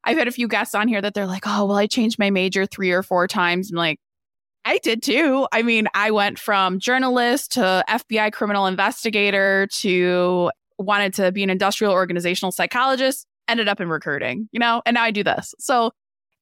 I've 0.04 0.18
had 0.18 0.28
a 0.28 0.32
few 0.32 0.48
guests 0.48 0.76
on 0.76 0.88
here 0.88 1.02
that 1.02 1.16
they're 1.16 1.26
like, 1.26 1.44
oh, 1.48 1.66
well, 1.66 1.78
I 1.78 1.88
changed 1.88 2.20
my 2.20 2.30
major 2.30 2.68
three 2.68 2.92
or 2.92 3.02
four 3.02 3.28
times. 3.28 3.72
I'm 3.72 3.78
like, 3.78 3.98
I 4.66 4.78
did 4.78 5.02
too. 5.02 5.48
I 5.52 5.64
mean, 5.64 5.88
I 5.96 6.12
went 6.12 6.38
from 6.38 6.80
journalist 6.80 7.54
to 7.54 7.84
FBI 7.90 8.32
criminal 8.32 8.68
investigator 8.68 9.68
to 9.72 10.52
wanted 10.78 11.14
to 11.16 11.32
be 11.32 11.44
an 11.44 11.50
industrial 11.50 11.94
organizational 11.94 12.52
psychologist, 12.52 13.26
ended 13.48 13.68
up 13.68 13.82
in 13.82 13.90
recruiting, 13.90 14.50
you 14.52 14.60
know, 14.60 14.82
and 14.86 14.96
now 14.96 15.04
I 15.04 15.12
do 15.12 15.24
this. 15.24 15.54
So 15.60 15.92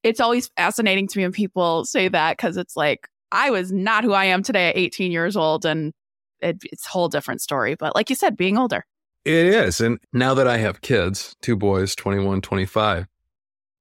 it's 0.04 0.20
always 0.20 0.50
fascinating 0.58 1.08
to 1.08 1.18
me 1.18 1.26
when 1.26 1.32
people 1.32 1.86
say 1.86 2.08
that 2.08 2.38
because 2.38 2.58
it's 2.58 2.76
like, 2.76 3.08
I 3.32 3.50
was 3.50 3.72
not 3.72 4.04
who 4.04 4.14
I 4.14 4.26
am 4.26 4.44
today 4.44 4.70
at 4.70 4.78
18 4.78 5.12
years 5.12 5.36
old. 5.38 5.66
And 5.66 5.94
it, 6.42 6.58
it's 6.64 6.86
a 6.86 6.90
whole 6.90 7.08
different 7.08 7.42
story. 7.42 7.76
But 7.76 7.96
like 7.96 8.10
you 8.10 8.16
said, 8.16 8.36
being 8.36 8.58
older. 8.58 8.86
It 9.24 9.48
is. 9.48 9.80
And 9.80 10.00
now 10.14 10.34
that 10.34 10.48
I 10.48 10.58
have 10.58 10.82
kids, 10.82 11.36
two 11.42 11.56
boys, 11.56 11.96
21, 11.96 12.42
25, 12.42 13.06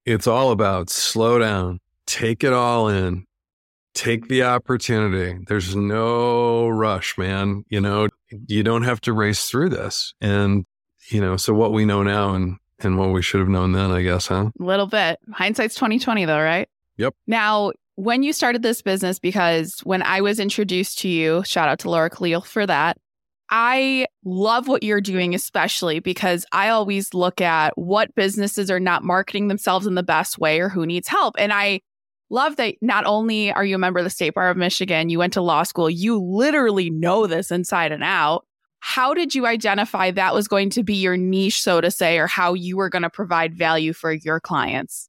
it's 0.04 0.26
all 0.26 0.50
about 0.50 0.90
slow 0.90 1.38
down, 1.38 1.80
take 2.06 2.44
it 2.44 2.52
all 2.52 2.88
in, 2.88 3.24
take 3.94 4.28
the 4.28 4.42
opportunity. 4.42 5.38
There's 5.46 5.74
no 5.74 6.68
rush, 6.68 7.16
man. 7.16 7.64
You 7.70 7.80
know, 7.80 8.08
you 8.48 8.62
don't 8.62 8.82
have 8.82 9.00
to 9.02 9.12
race 9.12 9.48
through 9.48 9.70
this. 9.70 10.14
And, 10.20 10.66
you 11.08 11.20
know, 11.20 11.36
so 11.36 11.54
what 11.54 11.72
we 11.72 11.86
know 11.86 12.02
now 12.02 12.34
and 12.34 12.56
and 12.84 12.98
what 12.98 13.10
we 13.10 13.22
should 13.22 13.40
have 13.40 13.48
known 13.48 13.72
then, 13.72 13.90
I 13.90 14.02
guess, 14.02 14.26
huh? 14.26 14.50
A 14.58 14.62
little 14.62 14.86
bit. 14.86 15.18
Hindsight's 15.32 15.74
2020 15.74 16.24
though, 16.24 16.40
right? 16.40 16.68
Yep. 16.96 17.14
Now, 17.26 17.72
when 17.96 18.22
you 18.22 18.32
started 18.32 18.62
this 18.62 18.82
business, 18.82 19.18
because 19.18 19.80
when 19.84 20.02
I 20.02 20.20
was 20.20 20.40
introduced 20.40 20.98
to 21.00 21.08
you, 21.08 21.42
shout 21.44 21.68
out 21.68 21.78
to 21.80 21.90
Laura 21.90 22.10
Khalil 22.10 22.40
for 22.40 22.66
that. 22.66 22.96
I 23.50 24.06
love 24.24 24.68
what 24.68 24.82
you're 24.82 25.00
doing, 25.00 25.34
especially 25.34 25.98
because 25.98 26.46
I 26.52 26.68
always 26.68 27.12
look 27.14 27.40
at 27.40 27.76
what 27.76 28.14
businesses 28.14 28.70
are 28.70 28.80
not 28.80 29.02
marketing 29.02 29.48
themselves 29.48 29.86
in 29.86 29.96
the 29.96 30.04
best 30.04 30.38
way 30.38 30.60
or 30.60 30.68
who 30.68 30.86
needs 30.86 31.08
help. 31.08 31.34
And 31.36 31.52
I 31.52 31.80
love 32.30 32.56
that 32.56 32.76
not 32.80 33.04
only 33.06 33.52
are 33.52 33.64
you 33.64 33.74
a 33.74 33.78
member 33.78 33.98
of 33.98 34.04
the 34.04 34.10
State 34.10 34.34
Bar 34.34 34.50
of 34.50 34.56
Michigan, 34.56 35.10
you 35.10 35.18
went 35.18 35.32
to 35.32 35.42
law 35.42 35.64
school, 35.64 35.90
you 35.90 36.18
literally 36.18 36.90
know 36.90 37.26
this 37.26 37.50
inside 37.50 37.90
and 37.90 38.04
out. 38.04 38.46
How 38.80 39.14
did 39.14 39.34
you 39.34 39.46
identify 39.46 40.10
that 40.10 40.34
was 40.34 40.48
going 40.48 40.70
to 40.70 40.82
be 40.82 40.94
your 40.94 41.16
niche, 41.16 41.62
so 41.62 41.80
to 41.80 41.90
say, 41.90 42.18
or 42.18 42.26
how 42.26 42.54
you 42.54 42.76
were 42.76 42.88
going 42.88 43.02
to 43.02 43.10
provide 43.10 43.54
value 43.54 43.92
for 43.92 44.12
your 44.12 44.40
clients? 44.40 45.08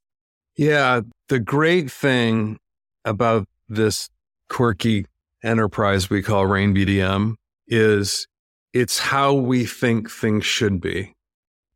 Yeah. 0.56 1.00
The 1.28 1.40
great 1.40 1.90
thing 1.90 2.58
about 3.04 3.48
this 3.68 4.10
quirky 4.48 5.06
enterprise 5.42 6.10
we 6.10 6.22
call 6.22 6.46
Rain 6.46 6.74
BDM 6.74 7.34
is 7.66 8.28
it's 8.72 8.98
how 8.98 9.32
we 9.32 9.64
think 9.64 10.10
things 10.10 10.44
should 10.44 10.80
be. 10.80 11.14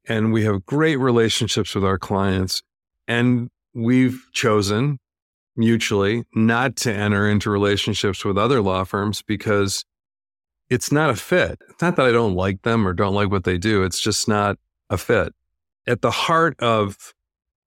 And 0.09 0.33
we 0.33 0.45
have 0.45 0.67
great 0.67 0.97
relationships 0.97 1.75
with 1.75 1.85
our 1.85 1.99
clients. 1.99 2.63
And 3.09 3.51
we've 3.75 4.23
chosen 4.33 4.99
mutually 5.57 6.25
not 6.35 6.77
to 6.77 6.93
enter 6.93 7.29
into 7.29 7.51
relationships 7.51 8.25
with 8.25 8.39
other 8.39 8.61
law 8.61 8.85
firms 8.85 9.23
because 9.23 9.85
it's 10.71 10.91
not 10.91 11.11
a 11.11 11.17
fit. 11.17 11.59
It's 11.69 11.83
not 11.83 11.97
that 11.97 12.07
I 12.07 12.13
don't 12.13 12.35
like 12.35 12.63
them 12.63 12.87
or 12.87 12.93
don't 12.93 13.15
like 13.15 13.31
what 13.31 13.45
they 13.45 13.59
do. 13.59 13.85
It's 13.85 14.01
just 14.01 14.29
not 14.29 14.59
a 14.91 14.99
fit. 14.99 15.35
At 15.87 16.03
the 16.03 16.11
heart 16.11 16.59
of 16.61 17.15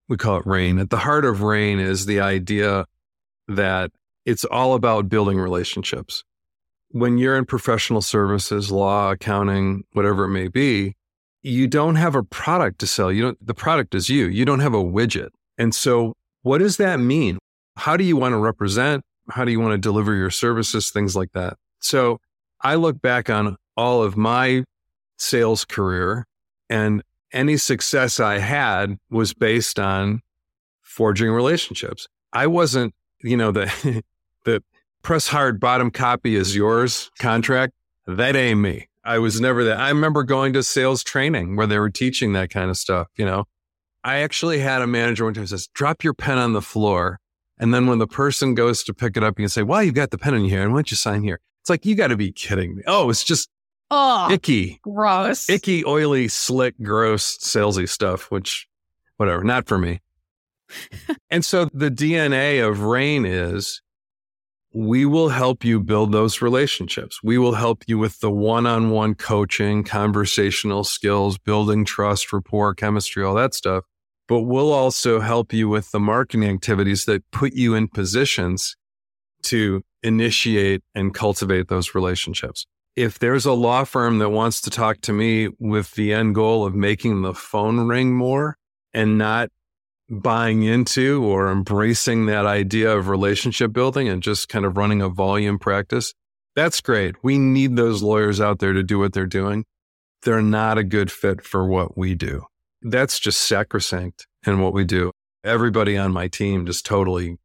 we 0.10 0.18
call 0.18 0.38
it 0.38 0.46
RAIN. 0.46 0.80
At 0.80 0.90
the 0.90 0.98
heart 0.98 1.24
of 1.24 1.44
RAIN 1.44 1.80
is 1.80 2.08
the 2.08 2.20
idea 2.20 2.86
that 3.48 3.92
it's 4.26 4.44
all 4.44 4.74
about 4.74 5.08
building 5.08 5.38
relationships. 5.38 6.24
When 6.90 7.20
you're 7.20 7.38
in 7.38 7.46
professional 7.46 8.02
services, 8.02 8.72
law, 8.72 9.12
accounting, 9.12 9.84
whatever 9.94 10.26
it 10.26 10.30
may 10.30 10.48
be, 10.48 10.96
you 11.44 11.68
don't 11.68 11.96
have 11.96 12.16
a 12.16 12.24
product 12.24 12.80
to 12.80 12.88
sell. 12.88 13.12
You 13.12 13.22
don't, 13.22 13.46
the 13.46 13.54
product 13.54 13.94
is 13.94 14.10
you. 14.10 14.26
You 14.26 14.44
don't 14.46 14.60
have 14.60 14.74
a 14.74 14.84
widget. 14.84 15.30
And 15.58 15.74
so 15.74 16.16
what 16.42 16.58
does 16.58 16.78
that 16.78 17.00
mean? 17.00 17.38
How 17.78 17.96
do 17.96 18.04
you 18.04 18.18
want 18.18 18.34
to 18.34 18.38
represent? 18.38 19.04
How 19.30 19.46
do 19.46 19.52
you 19.52 19.60
want 19.60 19.74
to 19.74 19.78
deliver 19.78 20.16
your 20.16 20.32
services? 20.32 20.90
Things 20.90 21.16
like 21.16 21.32
that. 21.34 21.54
So 21.80 22.20
I 22.62 22.76
look 22.76 23.02
back 23.02 23.30
on 23.30 23.58
all 23.78 24.04
of 24.04 24.18
my 24.18 24.64
sales 25.18 25.66
career 25.66 26.26
and 26.70 27.04
any 27.32 27.58
success 27.58 28.20
I 28.20 28.40
had 28.40 28.98
was 29.10 29.34
based 29.34 29.80
on 29.80 30.22
forging 30.82 31.30
relationships. 31.30 32.08
I 32.34 32.48
wasn't, 32.48 32.94
you 33.22 33.38
know, 33.38 33.52
the, 33.52 34.04
the 34.46 34.64
press 35.04 35.28
hard 35.28 35.60
bottom 35.60 35.92
copy 35.92 36.36
is 36.36 36.56
yours 36.56 37.12
contract. 37.20 37.74
That 38.08 38.36
ain't 38.36 38.60
me. 38.60 38.88
I 39.04 39.20
was 39.20 39.40
never 39.40 39.64
that. 39.64 39.80
I 39.80 39.90
remember 39.90 40.24
going 40.24 40.54
to 40.54 40.64
sales 40.64 41.04
training 41.04 41.56
where 41.56 41.68
they 41.68 41.80
were 41.80 41.90
teaching 41.90 42.34
that 42.34 42.50
kind 42.50 42.70
of 42.70 42.78
stuff, 42.78 43.08
you 43.16 43.26
know. 43.26 43.46
I 44.04 44.20
actually 44.20 44.60
had 44.60 44.82
a 44.82 44.88
manager 44.88 45.26
one 45.26 45.34
time 45.34 45.48
says, 45.48 45.68
drop 45.74 46.04
your 46.04 46.14
pen 46.14 46.38
on 46.38 46.54
the 46.54 46.62
floor. 46.62 47.20
And 47.58 47.74
then 47.74 47.88
when 47.88 47.98
the 47.98 48.08
person 48.08 48.56
goes 48.56 48.84
to 48.84 48.94
pick 48.94 49.18
it 49.18 49.24
up, 49.24 49.38
you 49.38 49.44
can 49.44 49.50
say, 49.50 49.64
well, 49.64 49.84
you've 49.84 49.94
got 49.94 50.12
the 50.12 50.18
pen 50.18 50.34
in 50.34 50.46
here. 50.46 50.64
And 50.64 50.72
why 50.72 50.78
don't 50.78 50.92
you 50.92 50.98
sign 50.98 51.24
here? 51.24 51.40
It's 51.62 51.70
like, 51.70 51.86
you 51.86 51.96
got 51.96 52.08
to 52.08 52.18
be 52.18 52.32
kidding 52.32 52.76
me. 52.76 52.84
Oh, 52.88 53.10
it's 53.10 53.24
just 53.24 53.50
Oh, 53.92 54.32
icky, 54.32 54.80
gross. 54.84 55.50
icky, 55.50 55.84
oily, 55.84 56.28
slick, 56.28 56.76
gross, 56.82 57.38
salesy 57.38 57.90
stuff, 57.90 58.30
which, 58.30 58.68
whatever, 59.18 59.44
not 59.44 59.68
for 59.68 59.78
me. 59.78 60.02
and 61.32 61.44
so 61.44 61.66
the 61.74 61.90
DNA 61.90 62.68
of 62.68 62.82
RAIN 62.82 63.26
is 63.26 63.82
we 64.72 65.06
will 65.06 65.30
help 65.30 65.66
you 65.66 65.80
build 65.80 66.12
those 66.12 66.42
relationships. 66.42 67.22
We 67.24 67.40
will 67.40 67.56
help 67.56 67.84
you 67.88 67.98
with 67.98 68.20
the 68.20 68.30
one 68.30 68.68
on 68.68 68.92
one 68.92 69.16
coaching, 69.16 69.84
conversational 69.84 70.84
skills, 70.84 71.40
building 71.40 71.86
trust, 71.86 72.32
rapport, 72.32 72.76
chemistry, 72.76 73.24
all 73.24 73.34
that 73.36 73.56
stuff. 73.56 73.86
But 74.28 74.42
we'll 74.42 74.72
also 74.72 75.20
help 75.20 75.52
you 75.54 75.68
with 75.68 75.90
the 75.90 76.00
marketing 76.00 76.48
activities 76.48 77.06
that 77.06 77.24
put 77.32 77.54
you 77.54 77.74
in 77.74 77.88
positions 77.88 78.76
to 79.44 79.84
initiate 80.04 80.82
and 80.96 81.14
cultivate 81.14 81.68
those 81.68 81.96
relationships. 81.96 82.66
If 82.96 83.20
there's 83.20 83.46
a 83.46 83.54
law 83.54 83.84
firm 83.84 84.20
that 84.20 84.30
wants 84.30 84.62
to 84.62 84.70
talk 84.70 85.02
to 85.02 85.14
me 85.14 85.50
with 85.60 85.92
the 85.94 86.14
end 86.14 86.36
goal 86.36 86.66
of 86.66 86.76
making 86.76 87.22
the 87.22 87.34
phone 87.34 87.88
ring 87.88 88.14
more 88.14 88.58
and 88.94 89.18
not 89.18 89.50
buying 90.10 90.64
into 90.64 91.24
or 91.24 91.52
embracing 91.52 92.26
that 92.26 92.46
idea 92.46 92.96
of 92.96 93.08
relationship 93.08 93.72
building 93.72 94.10
and 94.10 94.24
just 94.24 94.50
kind 94.50 94.66
of 94.66 94.76
running 94.76 95.02
a 95.02 95.10
volume 95.10 95.60
practice, 95.60 96.14
that's 96.56 96.82
great. 96.82 97.16
We 97.24 97.38
need 97.38 97.76
those 97.76 98.02
lawyers 98.02 98.42
out 98.42 98.60
there 98.60 98.74
to 98.74 98.84
do 98.84 99.00
what 99.00 99.14
they're 99.14 99.28
doing. 99.28 99.66
They're 100.24 100.42
not 100.42 100.78
a 100.78 100.84
good 100.84 101.12
fit 101.12 101.42
for 101.42 101.66
what 101.66 101.98
we 101.98 102.16
do. 102.16 102.44
That's 102.82 103.20
just 103.20 103.42
sacrosanct 103.42 104.28
in 104.46 104.60
what 104.60 104.74
we 104.74 104.84
do. 104.84 105.12
Everybody 105.44 105.98
on 105.98 106.12
my 106.12 106.28
team 106.28 106.66
just 106.66 106.86
totally, 106.86 107.38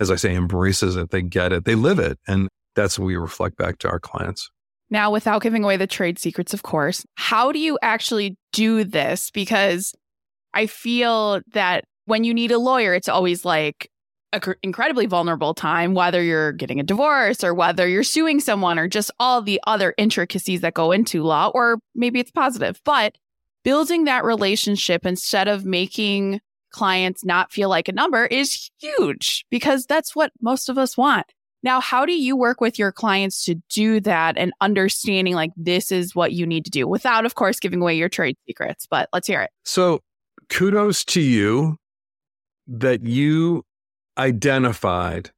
as 0.00 0.10
I 0.10 0.16
say, 0.16 0.34
embraces 0.34 0.96
it. 0.96 1.10
They 1.10 1.22
get 1.22 1.52
it. 1.52 1.64
They 1.64 1.74
live 1.74 1.98
it. 1.98 2.18
And 2.26 2.48
that's 2.74 2.98
what 2.98 3.06
we 3.06 3.16
reflect 3.16 3.56
back 3.56 3.78
to 3.80 3.88
our 3.88 4.00
clients. 4.00 4.50
Now, 4.88 5.12
without 5.12 5.42
giving 5.42 5.62
away 5.62 5.76
the 5.76 5.86
trade 5.86 6.18
secrets, 6.18 6.52
of 6.52 6.62
course, 6.62 7.04
how 7.14 7.52
do 7.52 7.60
you 7.60 7.78
actually 7.82 8.36
do 8.52 8.82
this? 8.82 9.30
Because 9.30 9.94
I 10.52 10.66
feel 10.66 11.40
that 11.52 11.84
when 12.06 12.24
you 12.24 12.34
need 12.34 12.50
a 12.50 12.58
lawyer, 12.58 12.94
it's 12.94 13.08
always 13.08 13.44
like 13.44 13.88
an 14.32 14.40
cr- 14.40 14.52
incredibly 14.62 15.06
vulnerable 15.06 15.54
time, 15.54 15.94
whether 15.94 16.20
you're 16.22 16.52
getting 16.52 16.80
a 16.80 16.84
divorce 16.84 17.44
or 17.44 17.54
whether 17.54 17.86
you're 17.86 18.02
suing 18.02 18.40
someone 18.40 18.78
or 18.78 18.88
just 18.88 19.12
all 19.20 19.42
the 19.42 19.60
other 19.66 19.94
intricacies 19.96 20.60
that 20.62 20.74
go 20.74 20.90
into 20.90 21.22
law, 21.22 21.52
or 21.54 21.78
maybe 21.94 22.18
it's 22.18 22.32
positive. 22.32 22.80
But 22.84 23.16
building 23.62 24.04
that 24.04 24.24
relationship 24.24 25.06
instead 25.06 25.46
of 25.46 25.64
making 25.64 26.40
clients 26.70 27.24
not 27.24 27.52
feel 27.52 27.68
like 27.68 27.88
a 27.88 27.92
number 27.92 28.26
is 28.26 28.70
huge 28.78 29.44
because 29.50 29.86
that's 29.86 30.14
what 30.14 30.32
most 30.40 30.68
of 30.68 30.78
us 30.78 30.96
want. 30.96 31.26
Now, 31.62 31.80
how 31.80 32.06
do 32.06 32.12
you 32.12 32.36
work 32.36 32.60
with 32.60 32.78
your 32.78 32.90
clients 32.90 33.44
to 33.44 33.56
do 33.68 34.00
that 34.00 34.38
and 34.38 34.52
understanding 34.60 35.34
like 35.34 35.50
this 35.56 35.92
is 35.92 36.14
what 36.14 36.32
you 36.32 36.46
need 36.46 36.64
to 36.64 36.70
do 36.70 36.88
without, 36.88 37.26
of 37.26 37.34
course, 37.34 37.60
giving 37.60 37.82
away 37.82 37.94
your 37.96 38.08
trade 38.08 38.36
secrets? 38.46 38.86
But 38.90 39.08
let's 39.12 39.26
hear 39.26 39.42
it. 39.42 39.50
So, 39.64 40.00
kudos 40.48 41.04
to 41.06 41.20
you 41.20 41.76
that 42.66 43.02
you 43.02 43.64
identified 44.16 45.30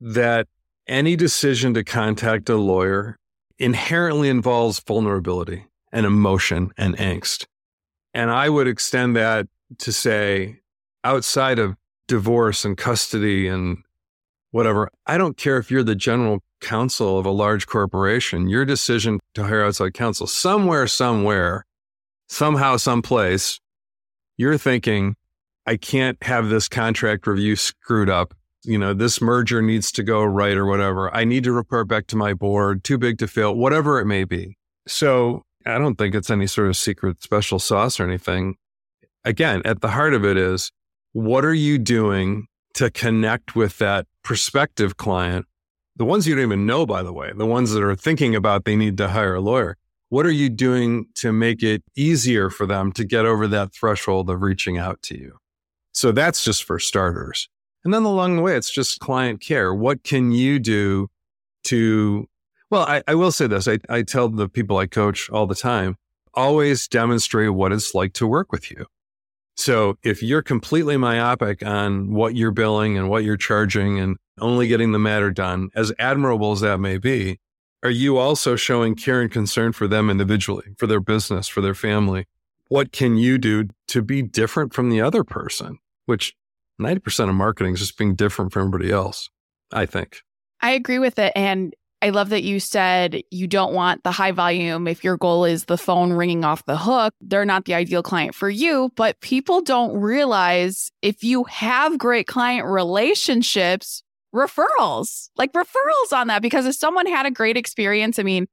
that 0.00 0.48
any 0.88 1.16
decision 1.16 1.74
to 1.74 1.84
contact 1.84 2.48
a 2.48 2.56
lawyer 2.56 3.18
inherently 3.58 4.28
involves 4.28 4.80
vulnerability 4.80 5.66
and 5.92 6.06
emotion 6.06 6.72
and 6.76 6.96
angst. 6.96 7.44
And 8.14 8.30
I 8.30 8.48
would 8.48 8.66
extend 8.66 9.16
that 9.16 9.46
to 9.78 9.92
say, 9.92 10.60
outside 11.04 11.58
of 11.58 11.76
divorce 12.08 12.64
and 12.64 12.76
custody 12.76 13.48
and 13.48 13.78
whatever, 14.50 14.90
I 15.06 15.18
don't 15.18 15.36
care 15.36 15.58
if 15.58 15.70
you're 15.70 15.82
the 15.82 15.94
general 15.94 16.40
counsel 16.60 17.18
of 17.18 17.26
a 17.26 17.30
large 17.30 17.66
corporation, 17.66 18.48
your 18.48 18.64
decision 18.64 19.18
to 19.34 19.44
hire 19.44 19.64
outside 19.64 19.94
counsel, 19.94 20.26
somewhere, 20.26 20.86
somewhere, 20.86 21.66
somehow, 22.28 22.76
someplace, 22.76 23.60
you're 24.36 24.58
thinking, 24.58 25.16
I 25.66 25.76
can't 25.76 26.22
have 26.22 26.48
this 26.48 26.68
contract 26.68 27.26
review 27.26 27.56
screwed 27.56 28.10
up. 28.10 28.34
You 28.64 28.78
know, 28.78 28.94
this 28.94 29.20
merger 29.20 29.60
needs 29.60 29.90
to 29.92 30.02
go 30.02 30.22
right 30.22 30.56
or 30.56 30.66
whatever. 30.66 31.14
I 31.14 31.24
need 31.24 31.44
to 31.44 31.52
report 31.52 31.88
back 31.88 32.06
to 32.08 32.16
my 32.16 32.32
board, 32.32 32.84
too 32.84 32.96
big 32.96 33.18
to 33.18 33.26
fail, 33.26 33.54
whatever 33.54 34.00
it 34.00 34.06
may 34.06 34.24
be. 34.24 34.56
So 34.86 35.42
I 35.66 35.78
don't 35.78 35.96
think 35.96 36.14
it's 36.14 36.30
any 36.30 36.46
sort 36.46 36.68
of 36.68 36.76
secret 36.76 37.22
special 37.22 37.58
sauce 37.58 37.98
or 37.98 38.04
anything. 38.04 38.56
Again, 39.24 39.62
at 39.64 39.80
the 39.80 39.88
heart 39.88 40.14
of 40.14 40.24
it 40.24 40.36
is 40.36 40.72
what 41.12 41.44
are 41.44 41.54
you 41.54 41.78
doing 41.78 42.46
to 42.74 42.90
connect 42.90 43.54
with 43.54 43.78
that 43.78 44.06
prospective 44.22 44.96
client? 44.96 45.46
The 45.96 46.04
ones 46.04 46.26
you 46.26 46.34
don't 46.34 46.44
even 46.44 46.66
know, 46.66 46.86
by 46.86 47.02
the 47.02 47.12
way, 47.12 47.32
the 47.34 47.46
ones 47.46 47.72
that 47.72 47.82
are 47.82 47.94
thinking 47.94 48.34
about 48.34 48.64
they 48.64 48.76
need 48.76 48.96
to 48.96 49.08
hire 49.08 49.34
a 49.34 49.40
lawyer. 49.40 49.76
What 50.08 50.26
are 50.26 50.32
you 50.32 50.48
doing 50.48 51.06
to 51.16 51.32
make 51.32 51.62
it 51.62 51.82
easier 51.96 52.50
for 52.50 52.66
them 52.66 52.92
to 52.92 53.04
get 53.04 53.24
over 53.24 53.46
that 53.48 53.72
threshold 53.72 54.28
of 54.28 54.42
reaching 54.42 54.76
out 54.78 55.00
to 55.02 55.18
you? 55.18 55.38
So 55.92 56.12
that's 56.12 56.44
just 56.44 56.64
for 56.64 56.78
starters. 56.78 57.48
And 57.84 57.92
then 57.92 58.04
along 58.04 58.36
the 58.36 58.42
way, 58.42 58.56
it's 58.56 58.70
just 58.70 59.00
client 59.00 59.40
care. 59.40 59.74
What 59.74 60.04
can 60.04 60.32
you 60.32 60.58
do 60.58 61.08
to, 61.64 62.28
well, 62.70 62.82
I, 62.82 63.02
I 63.06 63.14
will 63.14 63.32
say 63.32 63.46
this. 63.46 63.68
I, 63.68 63.78
I 63.88 64.02
tell 64.02 64.28
the 64.28 64.48
people 64.48 64.78
I 64.78 64.86
coach 64.86 65.30
all 65.30 65.46
the 65.46 65.54
time, 65.54 65.96
always 66.34 66.88
demonstrate 66.88 67.52
what 67.52 67.72
it's 67.72 67.94
like 67.94 68.12
to 68.14 68.26
work 68.26 68.52
with 68.52 68.70
you. 68.70 68.86
So 69.56 69.96
if 70.02 70.22
you're 70.22 70.42
completely 70.42 70.96
myopic 70.96 71.64
on 71.64 72.12
what 72.12 72.34
you're 72.34 72.50
billing 72.50 72.96
and 72.96 73.08
what 73.08 73.24
you're 73.24 73.36
charging 73.36 73.98
and 73.98 74.16
only 74.40 74.66
getting 74.66 74.92
the 74.92 74.98
matter 74.98 75.30
done, 75.30 75.70
as 75.74 75.92
admirable 75.98 76.52
as 76.52 76.60
that 76.60 76.78
may 76.78 76.98
be, 76.98 77.38
are 77.82 77.90
you 77.90 78.16
also 78.16 78.56
showing 78.56 78.94
care 78.94 79.20
and 79.20 79.30
concern 79.30 79.72
for 79.72 79.86
them 79.86 80.08
individually, 80.08 80.74
for 80.78 80.86
their 80.86 81.00
business, 81.00 81.48
for 81.48 81.60
their 81.60 81.74
family? 81.74 82.26
What 82.68 82.92
can 82.92 83.16
you 83.16 83.38
do 83.38 83.68
to 83.88 84.02
be 84.02 84.22
different 84.22 84.72
from 84.72 84.88
the 84.88 85.00
other 85.00 85.24
person? 85.24 85.78
which 86.06 86.34
90% 86.80 87.28
of 87.28 87.34
marketing 87.34 87.74
is 87.74 87.80
just 87.80 87.98
being 87.98 88.14
different 88.14 88.52
from 88.52 88.66
everybody 88.66 88.92
else, 88.92 89.30
I 89.72 89.86
think. 89.86 90.22
I 90.60 90.72
agree 90.72 90.98
with 90.98 91.18
it. 91.18 91.32
And 91.34 91.74
I 92.02 92.10
love 92.10 92.30
that 92.30 92.42
you 92.42 92.58
said 92.58 93.22
you 93.30 93.46
don't 93.46 93.72
want 93.72 94.02
the 94.02 94.10
high 94.10 94.32
volume. 94.32 94.88
If 94.88 95.04
your 95.04 95.16
goal 95.16 95.44
is 95.44 95.66
the 95.66 95.78
phone 95.78 96.12
ringing 96.12 96.44
off 96.44 96.64
the 96.64 96.76
hook, 96.76 97.14
they're 97.20 97.44
not 97.44 97.64
the 97.64 97.74
ideal 97.74 98.02
client 98.02 98.34
for 98.34 98.50
you. 98.50 98.90
But 98.96 99.20
people 99.20 99.62
don't 99.62 99.96
realize 99.96 100.90
if 101.00 101.22
you 101.22 101.44
have 101.44 101.98
great 101.98 102.26
client 102.26 102.66
relationships, 102.66 104.02
referrals, 104.34 105.28
like 105.36 105.52
referrals 105.52 106.12
on 106.12 106.26
that, 106.26 106.42
because 106.42 106.66
if 106.66 106.74
someone 106.74 107.06
had 107.06 107.24
a 107.24 107.30
great 107.30 107.56
experience, 107.56 108.18
I 108.18 108.24
mean, 108.24 108.48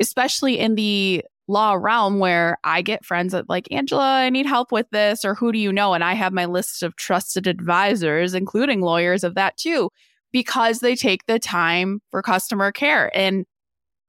especially 0.00 0.58
in 0.58 0.74
the 0.74 1.24
law 1.46 1.74
realm 1.74 2.18
where 2.18 2.58
I 2.64 2.82
get 2.82 3.04
friends 3.04 3.32
that 3.32 3.48
like, 3.48 3.68
Angela, 3.70 4.22
I 4.22 4.30
need 4.30 4.46
help 4.46 4.72
with 4.72 4.90
this, 4.90 5.24
or 5.24 5.36
who 5.36 5.52
do 5.52 5.58
you 5.58 5.72
know? 5.72 5.94
And 5.94 6.02
I 6.02 6.14
have 6.14 6.32
my 6.32 6.46
list 6.46 6.82
of 6.82 6.96
trusted 6.96 7.46
advisors, 7.46 8.34
including 8.34 8.80
lawyers 8.80 9.22
of 9.22 9.36
that 9.36 9.56
too, 9.56 9.90
because 10.32 10.80
they 10.80 10.94
take 10.94 11.26
the 11.26 11.38
time 11.38 12.00
for 12.10 12.22
customer 12.22 12.72
care. 12.72 13.10
And 13.16 13.46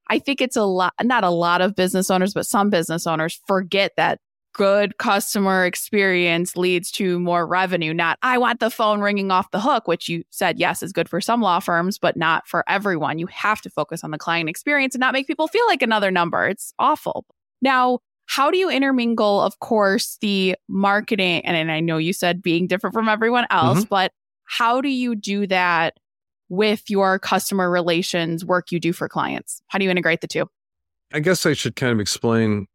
I 0.08 0.18
think 0.18 0.40
it's 0.40 0.56
a 0.56 0.64
lot, 0.64 0.94
not 1.02 1.24
a 1.24 1.30
lot 1.30 1.60
of 1.60 1.74
business 1.74 2.10
owners, 2.10 2.34
but 2.34 2.46
some 2.46 2.70
business 2.70 3.06
owners 3.06 3.40
forget 3.46 3.92
that 3.96 4.18
good 4.54 4.98
customer 4.98 5.64
experience 5.64 6.56
leads 6.56 6.90
to 6.90 7.18
more 7.18 7.46
revenue. 7.46 7.94
Not, 7.94 8.18
I 8.22 8.36
want 8.36 8.60
the 8.60 8.70
phone 8.70 9.00
ringing 9.00 9.30
off 9.30 9.50
the 9.50 9.60
hook, 9.60 9.88
which 9.88 10.08
you 10.08 10.24
said, 10.30 10.58
yes, 10.58 10.82
is 10.82 10.92
good 10.92 11.08
for 11.08 11.20
some 11.20 11.40
law 11.40 11.58
firms, 11.58 11.98
but 11.98 12.16
not 12.16 12.46
for 12.46 12.62
everyone. 12.68 13.18
You 13.18 13.26
have 13.28 13.62
to 13.62 13.70
focus 13.70 14.04
on 14.04 14.10
the 14.10 14.18
client 14.18 14.50
experience 14.50 14.94
and 14.94 15.00
not 15.00 15.14
make 15.14 15.26
people 15.26 15.48
feel 15.48 15.66
like 15.66 15.82
another 15.82 16.10
number. 16.10 16.46
It's 16.46 16.74
awful. 16.78 17.24
Now, 17.62 18.00
how 18.26 18.50
do 18.50 18.58
you 18.58 18.70
intermingle, 18.70 19.40
of 19.40 19.58
course, 19.60 20.18
the 20.20 20.56
marketing? 20.68 21.44
And, 21.46 21.56
and 21.56 21.72
I 21.72 21.80
know 21.80 21.96
you 21.96 22.12
said 22.12 22.42
being 22.42 22.66
different 22.66 22.94
from 22.94 23.08
everyone 23.08 23.46
else, 23.50 23.80
mm-hmm. 23.80 23.88
but 23.88 24.12
how 24.44 24.80
do 24.80 24.88
you 24.88 25.14
do 25.14 25.46
that 25.46 25.94
with 26.52 26.90
your 26.90 27.18
customer 27.18 27.70
relations 27.70 28.44
work 28.44 28.70
you 28.70 28.78
do 28.78 28.92
for 28.92 29.08
clients? 29.08 29.62
How 29.68 29.78
do 29.78 29.86
you 29.86 29.90
integrate 29.90 30.20
the 30.20 30.26
two? 30.26 30.50
I 31.10 31.20
guess 31.20 31.46
I 31.46 31.54
should 31.54 31.76
kind 31.76 31.92
of 31.92 31.98
explain 31.98 32.66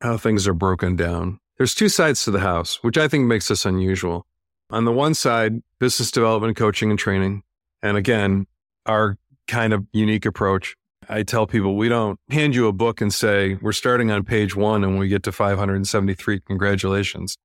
how 0.00 0.16
things 0.16 0.48
are 0.48 0.54
broken 0.54 0.96
down. 0.96 1.38
There's 1.58 1.74
two 1.74 1.90
sides 1.90 2.24
to 2.24 2.30
the 2.30 2.40
house, 2.40 2.82
which 2.82 2.96
I 2.96 3.08
think 3.08 3.26
makes 3.26 3.50
us 3.50 3.66
unusual. 3.66 4.26
On 4.70 4.86
the 4.86 4.92
one 4.92 5.12
side, 5.12 5.60
business 5.78 6.10
development, 6.10 6.56
coaching, 6.56 6.88
and 6.88 6.98
training. 6.98 7.42
And 7.82 7.98
again, 7.98 8.46
our 8.86 9.18
kind 9.46 9.74
of 9.74 9.86
unique 9.92 10.24
approach. 10.24 10.74
I 11.06 11.22
tell 11.22 11.46
people 11.46 11.76
we 11.76 11.90
don't 11.90 12.18
hand 12.30 12.54
you 12.54 12.66
a 12.66 12.72
book 12.72 13.02
and 13.02 13.12
say, 13.12 13.58
we're 13.60 13.72
starting 13.72 14.10
on 14.10 14.24
page 14.24 14.56
one 14.56 14.84
and 14.84 14.92
when 14.92 15.00
we 15.00 15.08
get 15.08 15.22
to 15.24 15.32
573, 15.32 16.40
congratulations, 16.40 17.36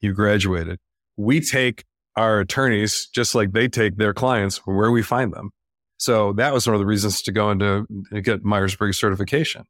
you 0.00 0.12
graduated. 0.12 0.78
We 1.16 1.40
take 1.40 1.84
our 2.16 2.40
attorneys, 2.40 3.08
just 3.12 3.34
like 3.34 3.52
they 3.52 3.68
take 3.68 3.96
their 3.96 4.14
clients 4.14 4.58
where 4.66 4.90
we 4.90 5.02
find 5.02 5.32
them. 5.32 5.50
So 5.98 6.32
that 6.34 6.52
was 6.52 6.66
one 6.66 6.74
of 6.74 6.80
the 6.80 6.86
reasons 6.86 7.22
to 7.22 7.32
go 7.32 7.50
into 7.50 7.86
get 8.22 8.44
Myers-Briggs 8.44 8.98
certification 8.98 9.64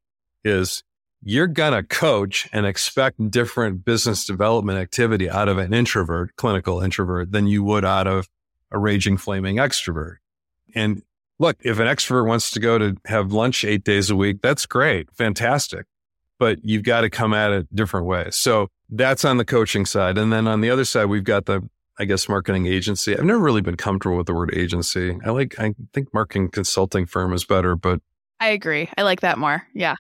is 0.45 0.83
you're 1.23 1.47
going 1.47 1.73
to 1.73 1.83
coach 1.83 2.49
and 2.53 2.67
expect 2.67 3.31
different 3.31 3.85
business 3.85 4.27
development 4.27 4.79
activity 4.79 5.29
out 5.31 5.49
of 5.49 5.59
an 5.59 5.73
introvert, 5.73 6.37
clinical 6.37 6.81
introvert, 6.81 7.33
than 7.33 7.47
you 7.47 7.65
would 7.65 7.85
out 7.85 8.07
of 8.07 8.29
a 8.71 8.79
raging, 8.79 9.17
flaming 9.17 9.57
extrovert. 9.57 10.17
And 10.75 11.03
look, 11.39 11.57
if 11.63 11.79
an 11.79 11.87
extrovert 11.87 12.27
wants 12.27 12.51
to 12.53 12.61
go 12.61 12.79
to 12.79 12.97
have 13.07 13.33
lunch 13.33 13.65
eight 13.65 13.85
days 13.85 14.11
a 14.11 14.17
week, 14.17 14.43
that's 14.43 14.67
great, 14.67 15.11
fantastic. 15.13 15.87
But 16.39 16.65
you've 16.65 16.85
got 16.85 17.01
to 17.01 17.11
come 17.11 17.33
at 17.33 17.51
it 17.51 17.75
different 17.75 18.07
ways. 18.07 18.37
So 18.37 18.69
that's 18.91 19.25
on 19.25 19.39
the 19.39 19.45
coaching 19.45 19.87
side. 19.87 20.19
And 20.19 20.33
then 20.33 20.47
on 20.47 20.61
the 20.61 20.71
other 20.71 20.85
side, 20.85 21.07
we've 21.07 21.25
got 21.25 21.47
the, 21.47 21.69
I 21.99 22.05
guess, 22.05 22.29
marketing 22.29 22.67
agency. 22.67 23.17
I've 23.17 23.25
never 23.25 23.39
really 23.39 23.63
been 23.63 23.77
comfortable 23.77 24.17
with 24.17 24.27
the 24.27 24.35
word 24.35 24.55
agency. 24.55 25.19
I 25.25 25.31
like, 25.31 25.59
I 25.59 25.75
think 25.93 26.13
marketing 26.13 26.51
consulting 26.51 27.07
firm 27.07 27.33
is 27.33 27.45
better, 27.45 27.75
but 27.77 28.01
I 28.41 28.49
agree. 28.49 28.89
I 28.99 29.03
like 29.03 29.21
that 29.23 29.39
more. 29.39 29.67
Yeah. 29.75 29.97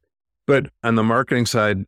But 0.46 0.66
on 0.82 0.94
the 0.94 1.02
marketing 1.02 1.46
side, 1.46 1.84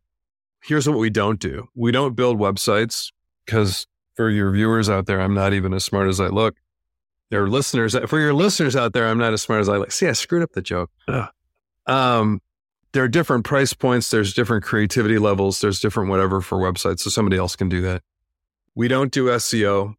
here's 0.63 0.89
what 0.89 0.97
we 0.97 1.09
don't 1.09 1.39
do. 1.39 1.67
We 1.75 1.91
don't 1.91 2.15
build 2.15 2.39
websites 2.39 3.11
because 3.45 3.87
for 4.15 4.29
your 4.29 4.51
viewers 4.51 4.89
out 4.89 5.05
there, 5.05 5.21
I'm 5.21 5.33
not 5.33 5.53
even 5.53 5.73
as 5.73 5.83
smart 5.83 6.09
as 6.09 6.19
I 6.19 6.27
look. 6.27 6.55
There 7.29 7.43
are 7.43 7.49
listeners 7.49 7.95
for 8.07 8.19
your 8.19 8.33
listeners 8.33 8.75
out 8.75 8.93
there. 8.93 9.07
I'm 9.07 9.19
not 9.19 9.33
as 9.33 9.43
smart 9.43 9.61
as 9.61 9.69
I 9.69 9.77
look. 9.77 9.91
See, 9.91 10.07
I 10.07 10.13
screwed 10.13 10.41
up 10.41 10.51
the 10.53 10.61
joke. 10.61 10.89
Um, 11.85 12.41
there 12.91 13.03
are 13.03 13.07
different 13.07 13.45
price 13.45 13.73
points. 13.73 14.09
There's 14.09 14.33
different 14.33 14.63
creativity 14.63 15.19
levels. 15.19 15.61
There's 15.61 15.79
different 15.79 16.09
whatever 16.09 16.41
for 16.41 16.57
websites. 16.57 17.01
So 17.01 17.11
somebody 17.11 17.37
else 17.37 17.55
can 17.55 17.69
do 17.69 17.81
that. 17.81 18.01
We 18.75 18.87
don't 18.87 19.11
do 19.11 19.25
SEO, 19.25 19.95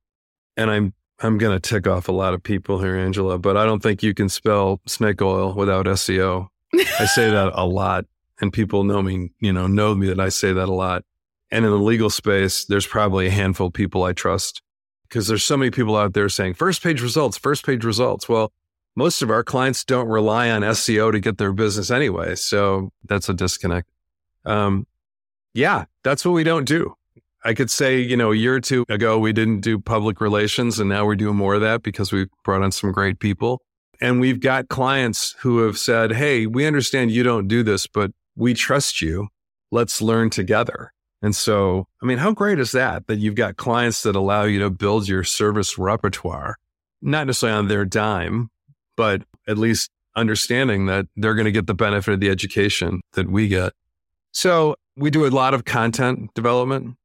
and 0.60 0.70
I'm 0.70 0.92
I'm 1.22 1.38
going 1.38 1.58
to 1.58 1.60
tick 1.60 1.86
off 1.86 2.08
a 2.08 2.12
lot 2.12 2.34
of 2.34 2.42
people 2.42 2.80
here, 2.80 2.96
Angela, 2.96 3.38
but 3.38 3.56
I 3.56 3.64
don't 3.64 3.82
think 3.82 4.02
you 4.02 4.14
can 4.14 4.28
spell 4.28 4.80
snake 4.86 5.20
oil 5.20 5.54
without 5.54 5.86
SEO. 5.86 6.48
I 6.98 7.06
say 7.06 7.30
that 7.30 7.52
a 7.54 7.64
lot 7.66 8.06
and 8.40 8.52
people 8.52 8.84
know 8.84 9.02
me, 9.02 9.30
you 9.38 9.52
know, 9.52 9.66
know 9.66 9.94
me 9.94 10.06
that 10.06 10.20
I 10.20 10.30
say 10.30 10.52
that 10.52 10.68
a 10.68 10.72
lot. 10.72 11.04
And 11.50 11.64
in 11.64 11.70
the 11.70 11.78
legal 11.78 12.08
space, 12.08 12.64
there's 12.64 12.86
probably 12.86 13.26
a 13.26 13.30
handful 13.30 13.66
of 13.66 13.72
people 13.72 14.04
I 14.04 14.12
trust 14.12 14.62
because 15.08 15.28
there's 15.28 15.44
so 15.44 15.56
many 15.56 15.70
people 15.70 15.96
out 15.96 16.14
there 16.14 16.28
saying 16.28 16.54
first 16.54 16.82
page 16.82 17.02
results, 17.02 17.36
first 17.36 17.66
page 17.66 17.84
results. 17.84 18.28
Well, 18.28 18.52
most 18.96 19.20
of 19.20 19.30
our 19.30 19.44
clients 19.44 19.84
don't 19.84 20.08
rely 20.08 20.50
on 20.50 20.62
SEO 20.62 21.12
to 21.12 21.20
get 21.20 21.38
their 21.38 21.52
business 21.52 21.90
anyway. 21.90 22.34
So 22.34 22.92
that's 23.04 23.28
a 23.28 23.34
disconnect. 23.34 23.90
Um, 24.44 24.86
yeah, 25.52 25.84
that's 26.02 26.24
what 26.24 26.32
we 26.32 26.44
don't 26.44 26.64
do. 26.64 26.96
I 27.44 27.54
could 27.54 27.70
say, 27.70 27.98
you 28.00 28.16
know, 28.16 28.32
a 28.32 28.36
year 28.36 28.56
or 28.56 28.60
two 28.60 28.84
ago, 28.88 29.18
we 29.18 29.32
didn't 29.32 29.60
do 29.60 29.78
public 29.78 30.20
relations 30.20 30.78
and 30.78 30.88
now 30.88 31.06
we're 31.06 31.16
doing 31.16 31.36
more 31.36 31.54
of 31.54 31.60
that 31.62 31.82
because 31.82 32.12
we've 32.12 32.28
brought 32.44 32.62
on 32.62 32.72
some 32.72 32.92
great 32.92 33.18
people. 33.18 33.62
And 34.00 34.20
we've 34.20 34.40
got 34.40 34.68
clients 34.68 35.36
who 35.40 35.58
have 35.58 35.78
said, 35.78 36.12
Hey, 36.12 36.46
we 36.46 36.66
understand 36.66 37.10
you 37.10 37.22
don't 37.22 37.48
do 37.48 37.62
this, 37.62 37.86
but 37.86 38.12
we 38.36 38.54
trust 38.54 39.00
you. 39.00 39.28
Let's 39.70 40.00
learn 40.00 40.30
together. 40.30 40.92
And 41.22 41.36
so, 41.36 41.86
I 42.02 42.06
mean, 42.06 42.18
how 42.18 42.32
great 42.32 42.58
is 42.58 42.72
that? 42.72 43.06
That 43.06 43.18
you've 43.18 43.34
got 43.34 43.56
clients 43.56 44.02
that 44.02 44.16
allow 44.16 44.44
you 44.44 44.58
to 44.60 44.70
build 44.70 45.06
your 45.06 45.22
service 45.22 45.78
repertoire, 45.78 46.56
not 47.02 47.26
necessarily 47.26 47.58
on 47.58 47.68
their 47.68 47.84
dime, 47.84 48.48
but 48.96 49.22
at 49.46 49.58
least 49.58 49.90
understanding 50.16 50.86
that 50.86 51.06
they're 51.16 51.34
going 51.34 51.44
to 51.44 51.52
get 51.52 51.66
the 51.66 51.74
benefit 51.74 52.14
of 52.14 52.20
the 52.20 52.30
education 52.30 53.00
that 53.12 53.30
we 53.30 53.48
get. 53.48 53.72
So 54.32 54.76
we 54.96 55.10
do 55.10 55.26
a 55.26 55.28
lot 55.28 55.54
of 55.54 55.64
content 55.64 56.32
development. 56.34 56.96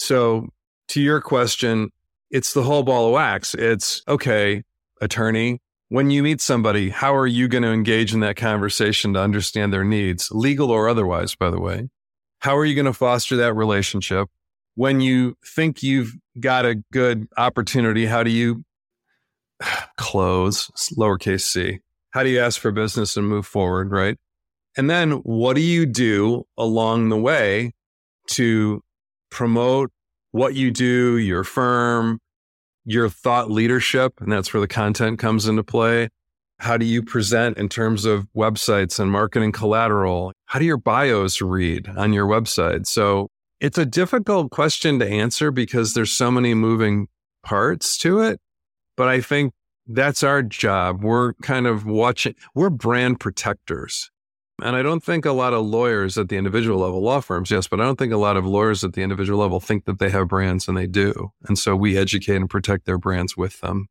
So 0.00 0.48
to 0.88 1.00
your 1.00 1.20
question, 1.20 1.90
it's 2.30 2.54
the 2.54 2.62
whole 2.62 2.82
ball 2.82 3.08
of 3.08 3.12
wax. 3.12 3.54
It's 3.54 4.02
okay, 4.08 4.62
attorney, 5.02 5.60
when 5.90 6.10
you 6.10 6.22
meet 6.22 6.40
somebody, 6.40 6.88
how 6.88 7.14
are 7.14 7.26
you 7.26 7.48
going 7.48 7.64
to 7.64 7.70
engage 7.70 8.14
in 8.14 8.20
that 8.20 8.36
conversation 8.36 9.12
to 9.12 9.20
understand 9.20 9.72
their 9.72 9.84
needs, 9.84 10.30
legal 10.30 10.70
or 10.70 10.88
otherwise, 10.88 11.34
by 11.34 11.50
the 11.50 11.60
way? 11.60 11.90
How 12.38 12.56
are 12.56 12.64
you 12.64 12.74
going 12.74 12.86
to 12.86 12.94
foster 12.94 13.36
that 13.36 13.54
relationship? 13.54 14.28
When 14.74 15.02
you 15.02 15.36
think 15.44 15.82
you've 15.82 16.16
got 16.38 16.64
a 16.64 16.76
good 16.92 17.28
opportunity, 17.36 18.06
how 18.06 18.22
do 18.22 18.30
you 18.30 18.64
close, 19.98 20.70
lowercase 20.96 21.42
c? 21.42 21.80
How 22.12 22.22
do 22.22 22.30
you 22.30 22.40
ask 22.40 22.58
for 22.58 22.70
business 22.70 23.18
and 23.18 23.28
move 23.28 23.46
forward, 23.46 23.90
right? 23.90 24.16
And 24.78 24.88
then 24.88 25.10
what 25.24 25.56
do 25.56 25.60
you 25.60 25.84
do 25.84 26.46
along 26.56 27.10
the 27.10 27.18
way 27.18 27.72
to 28.28 28.82
promote 29.30 29.90
what 30.32 30.54
you 30.54 30.70
do, 30.70 31.16
your 31.18 31.44
firm, 31.44 32.20
your 32.84 33.08
thought 33.08 33.50
leadership, 33.50 34.20
and 34.20 34.30
that's 34.30 34.52
where 34.52 34.60
the 34.60 34.68
content 34.68 35.18
comes 35.18 35.46
into 35.46 35.62
play. 35.62 36.08
How 36.58 36.76
do 36.76 36.84
you 36.84 37.02
present 37.02 37.56
in 37.56 37.68
terms 37.68 38.04
of 38.04 38.26
websites 38.36 39.00
and 39.00 39.10
marketing 39.10 39.52
collateral? 39.52 40.32
How 40.46 40.58
do 40.58 40.64
your 40.64 40.76
bios 40.76 41.40
read 41.40 41.88
on 41.96 42.12
your 42.12 42.26
website? 42.26 42.86
So 42.86 43.28
it's 43.60 43.78
a 43.78 43.86
difficult 43.86 44.50
question 44.50 44.98
to 44.98 45.08
answer 45.08 45.50
because 45.50 45.94
there's 45.94 46.12
so 46.12 46.30
many 46.30 46.54
moving 46.54 47.08
parts 47.42 47.96
to 47.98 48.20
it. 48.20 48.40
But 48.96 49.08
I 49.08 49.20
think 49.20 49.52
that's 49.86 50.22
our 50.22 50.42
job. 50.42 51.02
We're 51.02 51.32
kind 51.34 51.66
of 51.66 51.86
watching, 51.86 52.34
we're 52.54 52.70
brand 52.70 53.20
protectors. 53.20 54.10
And 54.62 54.76
I 54.76 54.82
don't 54.82 55.02
think 55.02 55.24
a 55.24 55.32
lot 55.32 55.52
of 55.52 55.64
lawyers 55.66 56.18
at 56.18 56.28
the 56.28 56.36
individual 56.36 56.78
level, 56.78 57.02
law 57.02 57.20
firms, 57.20 57.50
yes, 57.50 57.68
but 57.68 57.80
I 57.80 57.84
don't 57.84 57.98
think 57.98 58.12
a 58.12 58.18
lot 58.18 58.36
of 58.36 58.46
lawyers 58.46 58.84
at 58.84 58.92
the 58.92 59.02
individual 59.02 59.38
level 59.38 59.60
think 59.60 59.84
that 59.84 59.98
they 59.98 60.10
have 60.10 60.28
brands 60.28 60.68
and 60.68 60.76
they 60.76 60.86
do. 60.86 61.32
And 61.48 61.58
so 61.58 61.76
we 61.76 61.96
educate 61.96 62.36
and 62.36 62.48
protect 62.48 62.86
their 62.86 62.98
brands 62.98 63.36
with 63.36 63.60
them. 63.60 63.86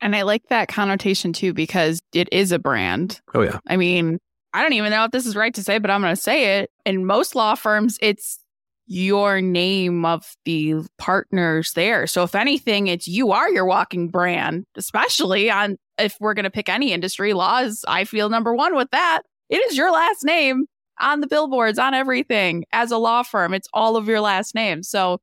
And 0.00 0.16
I 0.16 0.22
like 0.22 0.48
that 0.48 0.68
connotation 0.68 1.32
too, 1.32 1.52
because 1.52 2.00
it 2.14 2.28
is 2.32 2.52
a 2.52 2.58
brand. 2.58 3.20
Oh, 3.34 3.42
yeah. 3.42 3.58
I 3.66 3.76
mean, 3.76 4.18
I 4.52 4.62
don't 4.62 4.72
even 4.72 4.90
know 4.90 5.04
if 5.04 5.10
this 5.10 5.26
is 5.26 5.36
right 5.36 5.54
to 5.54 5.62
say, 5.62 5.78
but 5.78 5.90
I'm 5.90 6.00
going 6.00 6.14
to 6.14 6.20
say 6.20 6.60
it. 6.60 6.70
In 6.86 7.04
most 7.06 7.34
law 7.34 7.54
firms, 7.54 7.98
it's 8.00 8.38
your 8.86 9.40
name 9.40 10.04
of 10.04 10.34
the 10.44 10.76
partners 10.98 11.74
there. 11.74 12.06
So 12.06 12.24
if 12.24 12.34
anything, 12.34 12.88
it's 12.88 13.06
you 13.06 13.30
are 13.30 13.48
your 13.48 13.64
walking 13.64 14.08
brand, 14.08 14.64
especially 14.76 15.50
on 15.50 15.76
if 15.96 16.16
we're 16.18 16.34
going 16.34 16.44
to 16.44 16.50
pick 16.50 16.68
any 16.68 16.92
industry 16.92 17.32
laws. 17.32 17.84
I 17.86 18.04
feel 18.04 18.30
number 18.30 18.52
one 18.54 18.74
with 18.74 18.90
that 18.90 19.22
it 19.50 19.58
is 19.70 19.76
your 19.76 19.92
last 19.92 20.24
name 20.24 20.66
on 21.00 21.20
the 21.20 21.26
billboards, 21.26 21.78
on 21.78 21.92
everything. 21.92 22.64
As 22.72 22.90
a 22.90 22.98
law 22.98 23.22
firm, 23.22 23.52
it's 23.52 23.68
all 23.72 23.96
of 23.96 24.06
your 24.06 24.20
last 24.20 24.54
name. 24.54 24.82
So 24.82 25.20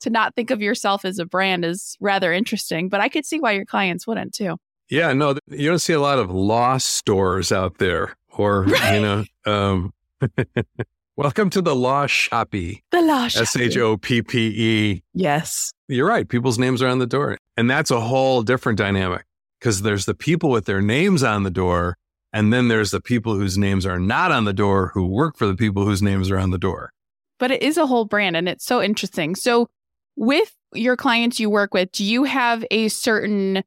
to 0.00 0.10
not 0.10 0.34
think 0.34 0.50
of 0.50 0.60
yourself 0.60 1.04
as 1.04 1.18
a 1.18 1.24
brand 1.24 1.64
is 1.64 1.96
rather 2.00 2.32
interesting, 2.32 2.88
but 2.88 3.00
I 3.00 3.08
could 3.08 3.24
see 3.24 3.40
why 3.40 3.52
your 3.52 3.64
clients 3.64 4.06
wouldn't 4.06 4.34
too. 4.34 4.56
Yeah, 4.90 5.12
no, 5.12 5.36
you 5.46 5.68
don't 5.68 5.80
see 5.80 5.92
a 5.92 6.00
lot 6.00 6.18
of 6.18 6.30
law 6.30 6.78
stores 6.78 7.52
out 7.52 7.78
there 7.78 8.16
or, 8.36 8.66
you 8.92 9.00
know, 9.00 9.24
um, 9.46 9.92
welcome 11.16 11.50
to 11.50 11.62
the 11.62 11.74
law 11.74 12.06
shoppy. 12.06 12.82
The 12.90 13.02
law 13.02 13.26
S 13.26 13.56
H 13.56 13.76
O 13.76 13.96
P 13.96 14.22
P 14.22 14.54
E. 14.56 15.02
Yes. 15.14 15.72
You're 15.88 16.08
right. 16.08 16.28
People's 16.28 16.58
names 16.58 16.82
are 16.82 16.88
on 16.88 16.98
the 16.98 17.06
door. 17.06 17.38
And 17.56 17.70
that's 17.70 17.90
a 17.90 18.00
whole 18.00 18.42
different 18.42 18.78
dynamic 18.78 19.24
because 19.60 19.82
there's 19.82 20.06
the 20.06 20.14
people 20.14 20.50
with 20.50 20.64
their 20.64 20.80
names 20.80 21.22
on 21.22 21.42
the 21.42 21.50
door 21.50 21.96
and 22.32 22.52
then 22.52 22.68
there's 22.68 22.90
the 22.90 23.00
people 23.00 23.34
whose 23.34 23.56
names 23.56 23.86
are 23.86 23.98
not 23.98 24.32
on 24.32 24.44
the 24.44 24.52
door 24.52 24.90
who 24.94 25.06
work 25.06 25.36
for 25.36 25.46
the 25.46 25.54
people 25.54 25.84
whose 25.84 26.02
names 26.02 26.30
are 26.30 26.38
on 26.38 26.50
the 26.50 26.58
door. 26.58 26.92
But 27.38 27.50
it 27.50 27.62
is 27.62 27.76
a 27.76 27.86
whole 27.86 28.04
brand 28.04 28.36
and 28.36 28.48
it's 28.48 28.64
so 28.64 28.82
interesting. 28.82 29.34
So, 29.34 29.68
with 30.16 30.52
your 30.74 30.96
clients 30.96 31.38
you 31.38 31.48
work 31.48 31.72
with, 31.72 31.92
do 31.92 32.04
you 32.04 32.24
have 32.24 32.64
a 32.70 32.88
certain 32.88 33.62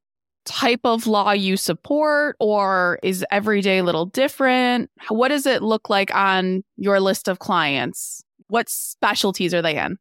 type 0.45 0.81
of 0.83 1.07
law 1.07 1.31
you 1.31 1.55
support 1.55 2.35
or 2.39 2.99
is 3.03 3.25
every 3.31 3.61
day 3.61 3.79
a 3.79 3.83
little 3.83 4.05
different? 4.05 4.89
What 5.09 5.29
does 5.29 5.45
it 5.45 5.61
look 5.61 5.89
like 5.89 6.13
on 6.13 6.63
your 6.77 6.99
list 6.99 7.27
of 7.27 7.39
clients? 7.39 8.23
What 8.47 8.69
specialties 8.69 9.53
are 9.53 9.61
they 9.61 9.77
in? 9.77 9.97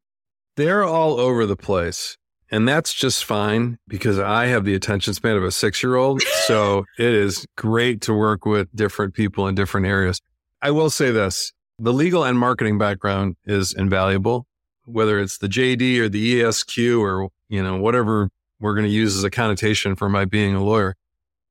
They're 0.56 0.84
all 0.84 1.20
over 1.20 1.46
the 1.46 1.56
place. 1.56 2.18
And 2.50 2.66
that's 2.66 2.92
just 2.92 3.24
fine 3.24 3.78
because 3.86 4.18
I 4.18 4.46
have 4.46 4.64
the 4.64 4.74
attention 4.74 5.14
span 5.14 5.36
of 5.36 5.44
a 5.44 5.50
six 5.50 5.82
year 5.82 5.96
old. 5.96 6.22
So 6.46 6.84
it 6.98 7.12
is 7.12 7.46
great 7.56 8.00
to 8.02 8.14
work 8.14 8.44
with 8.44 8.74
different 8.74 9.14
people 9.14 9.46
in 9.46 9.54
different 9.54 9.86
areas. 9.86 10.20
I 10.60 10.72
will 10.72 10.90
say 10.90 11.10
this 11.10 11.52
The 11.78 11.92
legal 11.92 12.24
and 12.24 12.38
marketing 12.38 12.78
background 12.78 13.36
is 13.44 13.72
invaluable, 13.72 14.46
whether 14.84 15.20
it's 15.20 15.38
the 15.38 15.48
JD 15.48 15.98
or 15.98 16.08
the 16.08 16.42
ESQ 16.42 16.78
or, 16.78 17.28
you 17.48 17.62
know, 17.62 17.76
whatever 17.76 18.30
we're 18.58 18.74
going 18.74 18.86
to 18.86 18.92
use 18.92 19.16
as 19.16 19.24
a 19.24 19.30
connotation 19.30 19.96
for 19.96 20.08
my 20.08 20.24
being 20.24 20.54
a 20.54 20.62
lawyer. 20.62 20.96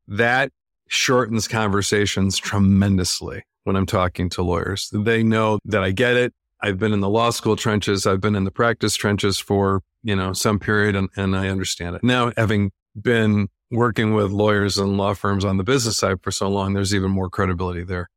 That 0.08 0.52
shortens 0.88 1.48
conversations 1.48 2.38
tremendously 2.38 3.44
when 3.64 3.76
I'm 3.76 3.86
talking 3.86 4.30
to 4.32 4.44
lawyers. 4.44 4.90
They 4.92 5.24
know 5.24 5.60
that 5.66 5.84
I 5.84 5.92
get 5.92 6.18
it. 6.18 6.34
I've 6.62 6.78
been 6.78 6.92
in 6.92 7.00
the 7.00 7.10
law 7.10 7.30
school 7.30 7.56
trenches. 7.56 8.06
I've 8.06 8.20
been 8.20 8.36
in 8.36 8.44
the 8.44 8.52
practice 8.52 8.96
trenches 8.96 9.38
for, 9.38 9.82
you 10.04 10.16
know, 10.16 10.34
some 10.34 10.60
period 10.60 10.96
and, 10.96 11.10
and 11.16 11.36
I 11.36 11.50
understand 11.50 11.96
it. 11.96 12.04
Now, 12.04 12.32
having 12.38 12.72
been 13.00 13.50
working 13.72 14.14
with 14.14 14.32
lawyers 14.32 14.78
and 14.78 14.98
law 14.98 15.14
firms 15.14 15.46
on 15.46 15.58
the 15.58 15.64
business 15.64 15.98
side 15.98 16.22
for 16.22 16.32
so 16.32 16.50
long, 16.50 16.74
there's 16.74 16.96
even 16.96 17.12
more 17.12 17.30
credibility 17.30 17.84
there. 17.84 18.10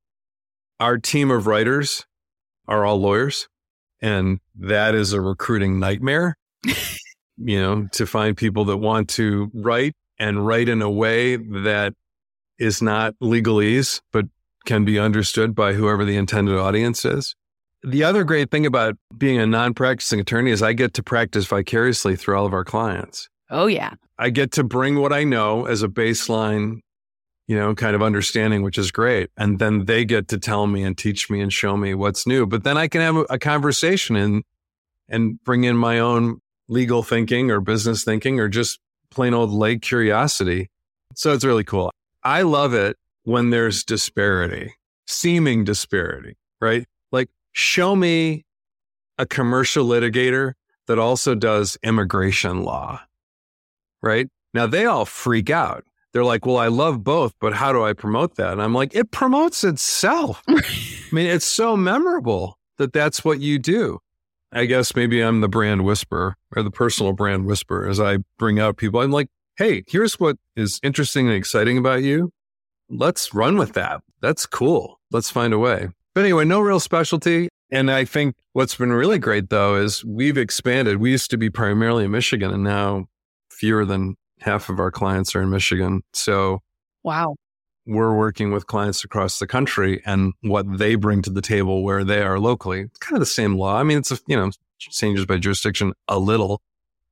Our 0.80 0.98
team 0.98 1.30
of 1.30 1.46
writers 1.46 2.06
are 2.66 2.84
all 2.84 2.98
lawyers, 2.98 3.48
and 4.00 4.40
that 4.56 4.94
is 4.94 5.12
a 5.12 5.20
recruiting 5.20 5.78
nightmare. 5.78 6.36
you 7.36 7.60
know, 7.60 7.88
to 7.92 8.06
find 8.06 8.36
people 8.36 8.64
that 8.66 8.76
want 8.76 9.08
to 9.10 9.50
write 9.52 9.94
and 10.18 10.46
write 10.46 10.68
in 10.68 10.82
a 10.82 10.90
way 10.90 11.36
that 11.36 11.94
is 12.58 12.80
not 12.80 13.14
legalese, 13.20 14.00
but 14.12 14.26
can 14.64 14.84
be 14.84 14.98
understood 14.98 15.54
by 15.54 15.72
whoever 15.72 16.04
the 16.04 16.16
intended 16.16 16.56
audience 16.56 17.04
is. 17.04 17.34
The 17.84 18.04
other 18.04 18.22
great 18.22 18.50
thing 18.50 18.64
about 18.64 18.96
being 19.16 19.38
a 19.38 19.46
non 19.46 19.74
practicing 19.74 20.20
attorney 20.20 20.50
is 20.50 20.62
I 20.62 20.72
get 20.72 20.94
to 20.94 21.02
practice 21.02 21.46
vicariously 21.46 22.16
through 22.16 22.36
all 22.36 22.46
of 22.46 22.52
our 22.52 22.64
clients. 22.64 23.28
Oh, 23.50 23.66
yeah. 23.66 23.94
I 24.18 24.30
get 24.30 24.52
to 24.52 24.64
bring 24.64 25.00
what 25.00 25.12
I 25.12 25.24
know 25.24 25.66
as 25.66 25.82
a 25.82 25.88
baseline, 25.88 26.78
you 27.48 27.56
know, 27.56 27.74
kind 27.74 27.96
of 27.96 28.02
understanding, 28.02 28.62
which 28.62 28.78
is 28.78 28.90
great. 28.90 29.30
And 29.36 29.58
then 29.58 29.86
they 29.86 30.04
get 30.04 30.28
to 30.28 30.38
tell 30.38 30.66
me 30.66 30.84
and 30.84 30.96
teach 30.96 31.28
me 31.28 31.40
and 31.40 31.52
show 31.52 31.76
me 31.76 31.92
what's 31.94 32.26
new. 32.26 32.46
But 32.46 32.62
then 32.64 32.78
I 32.78 32.88
can 32.88 33.00
have 33.00 33.26
a 33.28 33.38
conversation 33.38 34.16
and, 34.16 34.44
and 35.08 35.42
bring 35.42 35.64
in 35.64 35.76
my 35.76 35.98
own 35.98 36.38
legal 36.68 37.02
thinking 37.02 37.50
or 37.50 37.60
business 37.60 38.04
thinking 38.04 38.38
or 38.38 38.48
just 38.48 38.78
plain 39.10 39.34
old 39.34 39.50
lay 39.50 39.76
curiosity. 39.76 40.70
So 41.14 41.32
it's 41.32 41.44
really 41.44 41.64
cool. 41.64 41.90
I 42.22 42.42
love 42.42 42.74
it 42.74 42.96
when 43.24 43.50
there's 43.50 43.84
disparity, 43.84 44.74
seeming 45.06 45.64
disparity, 45.64 46.36
right? 46.60 46.86
Like 47.10 47.28
show 47.52 47.94
me 47.94 48.44
a 49.18 49.26
commercial 49.26 49.86
litigator 49.86 50.54
that 50.86 50.98
also 50.98 51.34
does 51.34 51.78
immigration 51.82 52.62
law 52.64 53.00
right? 54.02 54.28
Now 54.52 54.66
they 54.66 54.84
all 54.84 55.04
freak 55.06 55.48
out. 55.48 55.84
They're 56.12 56.24
like, 56.24 56.44
well, 56.44 56.58
I 56.58 56.68
love 56.68 57.02
both, 57.02 57.32
but 57.40 57.54
how 57.54 57.72
do 57.72 57.82
I 57.82 57.94
promote 57.94 58.34
that? 58.34 58.52
And 58.52 58.60
I'm 58.62 58.74
like, 58.74 58.94
it 58.94 59.10
promotes 59.12 59.64
itself. 59.64 60.42
I 60.48 60.60
mean, 61.10 61.26
it's 61.26 61.46
so 61.46 61.74
memorable 61.74 62.58
that 62.76 62.92
that's 62.92 63.24
what 63.24 63.40
you 63.40 63.58
do. 63.58 64.00
I 64.52 64.66
guess 64.66 64.94
maybe 64.94 65.22
I'm 65.22 65.40
the 65.40 65.48
brand 65.48 65.86
whisperer 65.86 66.36
or 66.54 66.62
the 66.62 66.70
personal 66.70 67.14
brand 67.14 67.46
whisperer 67.46 67.88
as 67.88 67.98
I 67.98 68.18
bring 68.38 68.60
out 68.60 68.76
people. 68.76 69.00
I'm 69.00 69.10
like, 69.10 69.28
hey, 69.56 69.84
here's 69.86 70.20
what 70.20 70.36
is 70.54 70.78
interesting 70.82 71.28
and 71.28 71.36
exciting 71.36 71.78
about 71.78 72.02
you. 72.02 72.30
Let's 72.90 73.32
run 73.32 73.56
with 73.56 73.72
that. 73.72 74.02
That's 74.20 74.44
cool. 74.44 75.00
Let's 75.10 75.30
find 75.30 75.54
a 75.54 75.58
way. 75.58 75.88
But 76.14 76.24
anyway, 76.24 76.44
no 76.44 76.60
real 76.60 76.80
specialty. 76.80 77.48
And 77.70 77.90
I 77.90 78.04
think 78.04 78.36
what's 78.52 78.74
been 78.74 78.92
really 78.92 79.18
great 79.18 79.48
though 79.48 79.76
is 79.76 80.04
we've 80.04 80.36
expanded. 80.36 80.98
We 80.98 81.10
used 81.10 81.30
to 81.30 81.38
be 81.38 81.48
primarily 81.48 82.04
in 82.04 82.10
Michigan 82.10 82.52
and 82.52 82.62
now 82.62 83.06
fewer 83.50 83.84
than 83.84 84.16
half 84.40 84.68
of 84.68 84.78
our 84.78 84.90
clients 84.90 85.34
are 85.34 85.42
in 85.42 85.50
Michigan. 85.50 86.02
So, 86.12 86.60
wow. 87.02 87.36
We're 87.84 88.16
working 88.16 88.52
with 88.52 88.68
clients 88.68 89.02
across 89.02 89.40
the 89.40 89.46
country 89.46 90.02
and 90.06 90.34
what 90.42 90.78
they 90.78 90.94
bring 90.94 91.20
to 91.22 91.30
the 91.30 91.42
table 91.42 91.82
where 91.82 92.04
they 92.04 92.22
are 92.22 92.38
locally. 92.38 92.82
It's 92.82 92.98
kind 92.98 93.16
of 93.16 93.20
the 93.20 93.26
same 93.26 93.56
law. 93.56 93.76
I 93.76 93.82
mean, 93.82 93.98
it's, 93.98 94.12
a, 94.12 94.18
you 94.28 94.36
know, 94.36 94.50
changes 94.78 95.26
by 95.26 95.38
jurisdiction 95.38 95.92
a 96.06 96.18
little, 96.18 96.62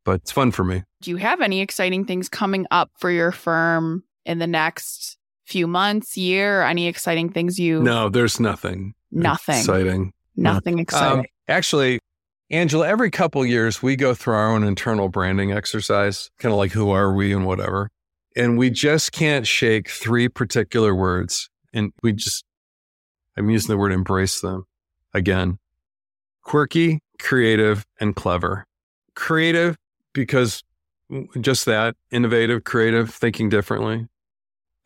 but 0.05 0.21
it's 0.21 0.31
fun 0.31 0.53
for 0.53 0.63
me. 0.63 0.85
Do 1.01 1.11
you 1.11 1.17
have 1.17 1.41
any 1.41 1.61
exciting 1.61 2.05
things 2.05 2.29
coming 2.29 2.67
up 2.71 2.93
for 2.99 3.11
your 3.11 3.33
firm 3.33 4.05
in 4.25 4.39
the 4.39 4.47
next 4.47 5.19
few 5.51 5.67
months, 5.67 6.17
year? 6.17 6.63
Any 6.63 6.87
exciting 6.87 7.31
things 7.31 7.59
you? 7.59 7.83
No, 7.83 8.09
there's 8.09 8.39
nothing. 8.39 8.95
Nothing 9.11 9.59
exciting. 9.59 10.13
Nothing 10.37 10.77
no. 10.77 10.83
exciting. 10.83 11.19
Um, 11.21 11.27
actually, 11.49 11.99
Angela, 12.51 12.89
every 12.89 13.11
couple 13.11 13.45
years 13.45 13.83
we 13.83 13.97
go 13.97 14.15
through 14.15 14.35
our 14.35 14.51
own 14.51 14.65
internal 14.65 15.09
branding 15.09 15.53
exercise, 15.53 16.31
kind 16.39 16.53
of 16.53 16.59
like 16.59 16.73
who 16.73 16.91
are 16.91 17.13
we 17.13 17.33
and 17.33 17.45
whatever. 17.45 17.91
And 18.37 18.57
we 18.57 18.71
just 18.71 19.13
can't 19.13 19.47
shake 19.47 19.91
three 19.91 20.29
particular 20.29 20.95
words. 20.95 21.51
And 21.73 21.93
we 22.03 22.13
just, 22.13 22.45
I'm 23.37 23.51
using 23.51 23.69
the 23.69 23.77
word 23.77 23.93
embrace 23.93 24.41
them 24.41 24.65
again. 25.13 25.59
Quirky, 26.43 27.01
creative, 27.19 27.85
and 27.99 28.15
clever. 28.15 28.67
Creative 29.15 29.77
because 30.13 30.63
just 31.41 31.67
that, 31.67 31.97
innovative, 32.11 32.65
creative, 32.65 33.13
thinking 33.13 33.49
differently. 33.49 34.07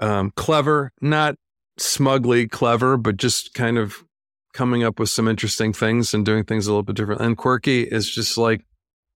Um, 0.00 0.33
clever, 0.37 0.92
not 1.00 1.37
smugly 1.78 2.48
clever, 2.48 2.96
but 2.96 3.16
just 3.16 3.54
kind 3.54 3.78
of 3.78 4.04
coming 4.52 4.85
up 4.85 4.98
with 4.98 5.11
some 5.11 5.28
interesting 5.28 5.72
things 5.72 6.14
and 6.14 6.24
doing 6.24 6.44
things 6.44 6.66
a 6.66 6.70
little 6.70 6.83
bit 6.83 6.96
different. 6.96 7.20
And 7.20 7.37
quirky 7.37 7.83
is 7.83 8.11
just 8.11 8.38
like, 8.38 8.64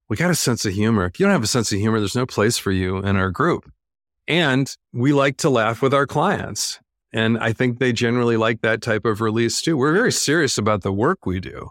we 0.08 0.16
got 0.16 0.30
a 0.30 0.34
sense 0.34 0.64
of 0.64 0.72
humor. 0.72 1.04
If 1.06 1.20
you 1.20 1.26
don't 1.26 1.32
have 1.32 1.42
a 1.42 1.48
sense 1.48 1.70
of 1.72 1.78
humor, 1.78 1.98
there's 1.98 2.16
no 2.16 2.26
place 2.26 2.58
for 2.58 2.72
you 2.72 2.98
in 2.98 3.16
our 3.16 3.30
group. 3.30 3.70
And 4.26 4.74
we 4.92 5.12
like 5.12 5.36
to 5.38 5.50
laugh 5.50 5.80
with 5.80 5.94
our 5.94 6.06
clients. 6.06 6.80
And 7.12 7.38
I 7.38 7.52
think 7.52 7.78
they 7.78 7.92
generally 7.92 8.36
like 8.36 8.60
that 8.60 8.82
type 8.82 9.04
of 9.04 9.20
release 9.20 9.62
too. 9.62 9.76
We're 9.76 9.94
very 9.94 10.12
serious 10.12 10.58
about 10.58 10.82
the 10.82 10.92
work 10.92 11.24
we 11.24 11.40
do, 11.40 11.70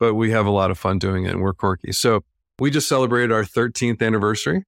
but 0.00 0.14
we 0.14 0.30
have 0.30 0.46
a 0.46 0.50
lot 0.50 0.70
of 0.70 0.78
fun 0.78 0.98
doing 0.98 1.24
it 1.24 1.30
and 1.30 1.42
we're 1.42 1.52
quirky. 1.52 1.92
So 1.92 2.24
we 2.58 2.70
just 2.70 2.88
celebrated 2.88 3.30
our 3.30 3.44
13th 3.44 4.02
anniversary. 4.02 4.64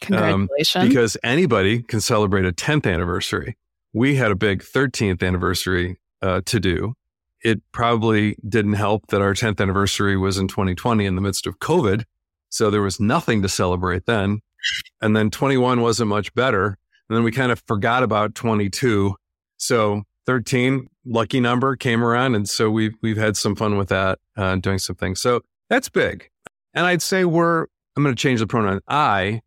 Congratulations. 0.00 0.82
Um, 0.82 0.88
because 0.88 1.16
anybody 1.22 1.82
can 1.82 2.00
celebrate 2.00 2.44
a 2.44 2.52
10th 2.52 2.92
anniversary. 2.92 3.56
We 3.92 4.16
had 4.16 4.30
a 4.30 4.36
big 4.36 4.62
13th 4.62 5.22
anniversary 5.22 5.98
uh, 6.22 6.42
to 6.46 6.60
do 6.60 6.94
it 7.42 7.60
probably 7.72 8.36
didn't 8.48 8.74
help 8.74 9.08
that 9.08 9.20
our 9.20 9.34
10th 9.34 9.60
anniversary 9.60 10.16
was 10.16 10.38
in 10.38 10.48
2020 10.48 11.04
in 11.06 11.14
the 11.14 11.20
midst 11.20 11.46
of 11.46 11.58
COVID. 11.60 12.04
So 12.48 12.70
there 12.70 12.82
was 12.82 12.98
nothing 12.98 13.42
to 13.42 13.48
celebrate 13.48 14.06
then. 14.06 14.40
And 15.00 15.16
then 15.16 15.30
21 15.30 15.80
wasn't 15.80 16.08
much 16.08 16.34
better. 16.34 16.78
And 17.08 17.16
then 17.16 17.22
we 17.22 17.30
kind 17.30 17.52
of 17.52 17.62
forgot 17.66 18.02
about 18.02 18.34
22. 18.34 19.14
So 19.56 20.02
13, 20.26 20.88
lucky 21.06 21.40
number 21.40 21.76
came 21.76 22.02
around. 22.02 22.34
And 22.34 22.48
so 22.48 22.70
we've, 22.70 22.94
we've 23.02 23.16
had 23.16 23.36
some 23.36 23.54
fun 23.54 23.76
with 23.76 23.88
that, 23.88 24.18
uh, 24.36 24.56
doing 24.56 24.78
some 24.78 24.96
things. 24.96 25.20
So 25.20 25.42
that's 25.68 25.88
big. 25.88 26.28
And 26.74 26.86
I'd 26.86 27.02
say 27.02 27.24
we're, 27.24 27.66
I'm 27.96 28.02
going 28.02 28.14
to 28.14 28.20
change 28.20 28.40
the 28.40 28.46
pronoun 28.46 28.80
I. 28.88 29.42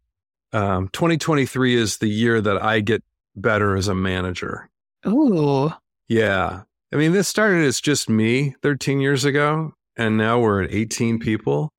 Um, 0.54 0.90
2023 0.90 1.76
is 1.76 1.98
the 1.98 2.10
year 2.10 2.42
that 2.42 2.62
I 2.62 2.82
get 2.82 3.04
better 3.36 3.76
as 3.76 3.88
a 3.88 3.96
manager. 3.96 4.70
Ooh. 5.08 5.72
Yeah. 6.08 6.64
I 6.94 6.96
mean, 6.98 7.14
this 7.14 7.28
started 7.28 7.64
as 7.66 7.80
just 7.80 8.10
me 8.10 8.56
13 8.62 9.00
years 9.00 9.24
ago, 9.24 9.74
and 9.96 10.18
now 10.18 10.40
we're 10.40 10.64
at 10.64 10.74
18 10.74 11.20
people. 11.20 11.70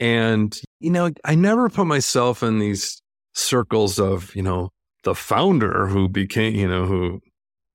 And, 0.00 0.58
you 0.80 0.90
know, 0.90 1.10
I 1.24 1.34
never 1.34 1.68
put 1.68 1.86
myself 1.86 2.42
in 2.42 2.58
these 2.58 3.00
circles 3.34 3.98
of, 3.98 4.34
you 4.34 4.42
know, 4.42 4.70
the 5.04 5.14
founder 5.14 5.86
who 5.86 6.08
became, 6.08 6.54
you 6.54 6.68
know, 6.68 6.86
who 6.86 7.20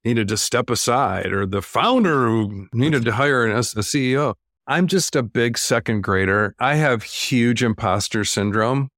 needed 0.04 0.28
to 0.28 0.38
step 0.38 0.70
aside 0.70 1.32
or 1.32 1.46
the 1.46 1.62
founder 1.62 2.28
who 2.28 2.68
needed 2.74 3.06
to 3.06 3.12
hire 3.12 3.46
an, 3.46 3.52
a 3.52 3.62
CEO. 3.62 4.34
I'm 4.68 4.88
just 4.88 5.16
a 5.16 5.24
big 5.24 5.58
second 5.58 6.02
grader. 6.02 6.56
I 6.60 6.76
have 6.76 7.04
huge 7.04 7.64
imposter 7.64 8.24
syndrome. 8.24 8.90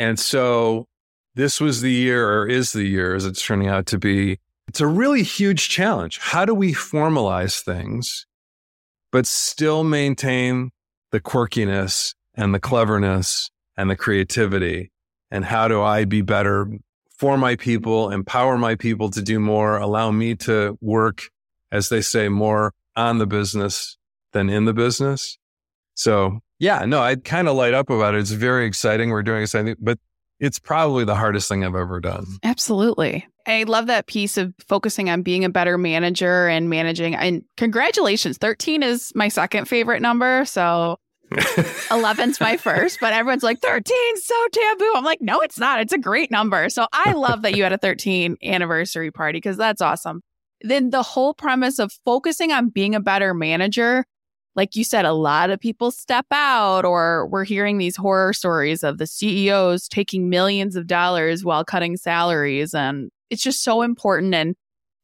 And 0.00 0.18
so 0.18 0.88
this 1.34 1.60
was 1.60 1.82
the 1.82 1.92
year, 1.92 2.26
or 2.32 2.48
is 2.48 2.72
the 2.72 2.84
year, 2.84 3.14
as 3.14 3.26
it's 3.26 3.44
turning 3.44 3.68
out 3.68 3.84
to 3.86 3.98
be, 3.98 4.38
it's 4.66 4.80
a 4.80 4.86
really 4.86 5.22
huge 5.22 5.68
challenge. 5.68 6.18
How 6.18 6.46
do 6.46 6.54
we 6.54 6.72
formalize 6.72 7.60
things, 7.60 8.26
but 9.12 9.26
still 9.26 9.84
maintain 9.84 10.70
the 11.12 11.20
quirkiness 11.20 12.14
and 12.34 12.54
the 12.54 12.58
cleverness 12.58 13.50
and 13.76 13.90
the 13.90 13.96
creativity? 13.96 14.90
And 15.30 15.44
how 15.44 15.68
do 15.68 15.82
I 15.82 16.06
be 16.06 16.22
better 16.22 16.66
for 17.18 17.36
my 17.36 17.54
people, 17.54 18.08
empower 18.08 18.56
my 18.56 18.76
people 18.76 19.10
to 19.10 19.20
do 19.20 19.38
more, 19.38 19.76
allow 19.76 20.10
me 20.10 20.34
to 20.36 20.78
work, 20.80 21.28
as 21.70 21.90
they 21.90 22.00
say, 22.00 22.30
more 22.30 22.72
on 22.96 23.18
the 23.18 23.26
business 23.26 23.98
than 24.32 24.48
in 24.48 24.64
the 24.64 24.72
business? 24.72 25.36
So 25.94 26.40
yeah, 26.60 26.84
no, 26.84 27.00
I 27.00 27.16
kind 27.16 27.48
of 27.48 27.56
light 27.56 27.74
up 27.74 27.90
about 27.90 28.14
it. 28.14 28.18
It's 28.18 28.30
very 28.30 28.66
exciting. 28.66 29.10
We're 29.10 29.22
doing 29.22 29.42
exciting, 29.42 29.76
but 29.80 29.98
it's 30.38 30.58
probably 30.58 31.04
the 31.04 31.14
hardest 31.14 31.48
thing 31.48 31.64
I've 31.64 31.74
ever 31.74 32.00
done. 32.00 32.26
Absolutely. 32.44 33.26
I 33.46 33.64
love 33.64 33.86
that 33.86 34.06
piece 34.06 34.36
of 34.36 34.54
focusing 34.68 35.08
on 35.08 35.22
being 35.22 35.44
a 35.44 35.48
better 35.48 35.78
manager 35.78 36.48
and 36.48 36.68
managing. 36.68 37.14
And 37.14 37.42
congratulations, 37.56 38.36
13 38.38 38.82
is 38.82 39.10
my 39.14 39.28
second 39.28 39.68
favorite 39.68 40.02
number. 40.02 40.44
So 40.44 40.98
11's 41.32 42.40
my 42.40 42.58
first, 42.58 42.98
but 43.00 43.14
everyone's 43.14 43.42
like, 43.42 43.60
13 43.60 44.16
so 44.16 44.46
taboo. 44.52 44.92
I'm 44.96 45.04
like, 45.04 45.22
no, 45.22 45.40
it's 45.40 45.58
not. 45.58 45.80
It's 45.80 45.94
a 45.94 45.98
great 45.98 46.30
number. 46.30 46.68
So 46.68 46.86
I 46.92 47.12
love 47.12 47.42
that 47.42 47.56
you 47.56 47.62
had 47.62 47.72
a 47.72 47.78
13 47.78 48.36
anniversary 48.42 49.10
party 49.10 49.38
because 49.38 49.56
that's 49.56 49.80
awesome. 49.80 50.20
Then 50.60 50.90
the 50.90 51.02
whole 51.02 51.32
premise 51.32 51.78
of 51.78 51.90
focusing 52.04 52.52
on 52.52 52.68
being 52.68 52.94
a 52.94 53.00
better 53.00 53.32
manager 53.32 54.04
like 54.56 54.74
you 54.76 54.84
said, 54.84 55.04
a 55.04 55.12
lot 55.12 55.50
of 55.50 55.60
people 55.60 55.90
step 55.90 56.26
out, 56.32 56.84
or 56.84 57.26
we're 57.26 57.44
hearing 57.44 57.78
these 57.78 57.96
horror 57.96 58.32
stories 58.32 58.82
of 58.82 58.98
the 58.98 59.06
CEOs 59.06 59.88
taking 59.88 60.28
millions 60.28 60.76
of 60.76 60.86
dollars 60.86 61.44
while 61.44 61.64
cutting 61.64 61.96
salaries. 61.96 62.74
And 62.74 63.10
it's 63.30 63.42
just 63.42 63.62
so 63.62 63.82
important. 63.82 64.34
And 64.34 64.56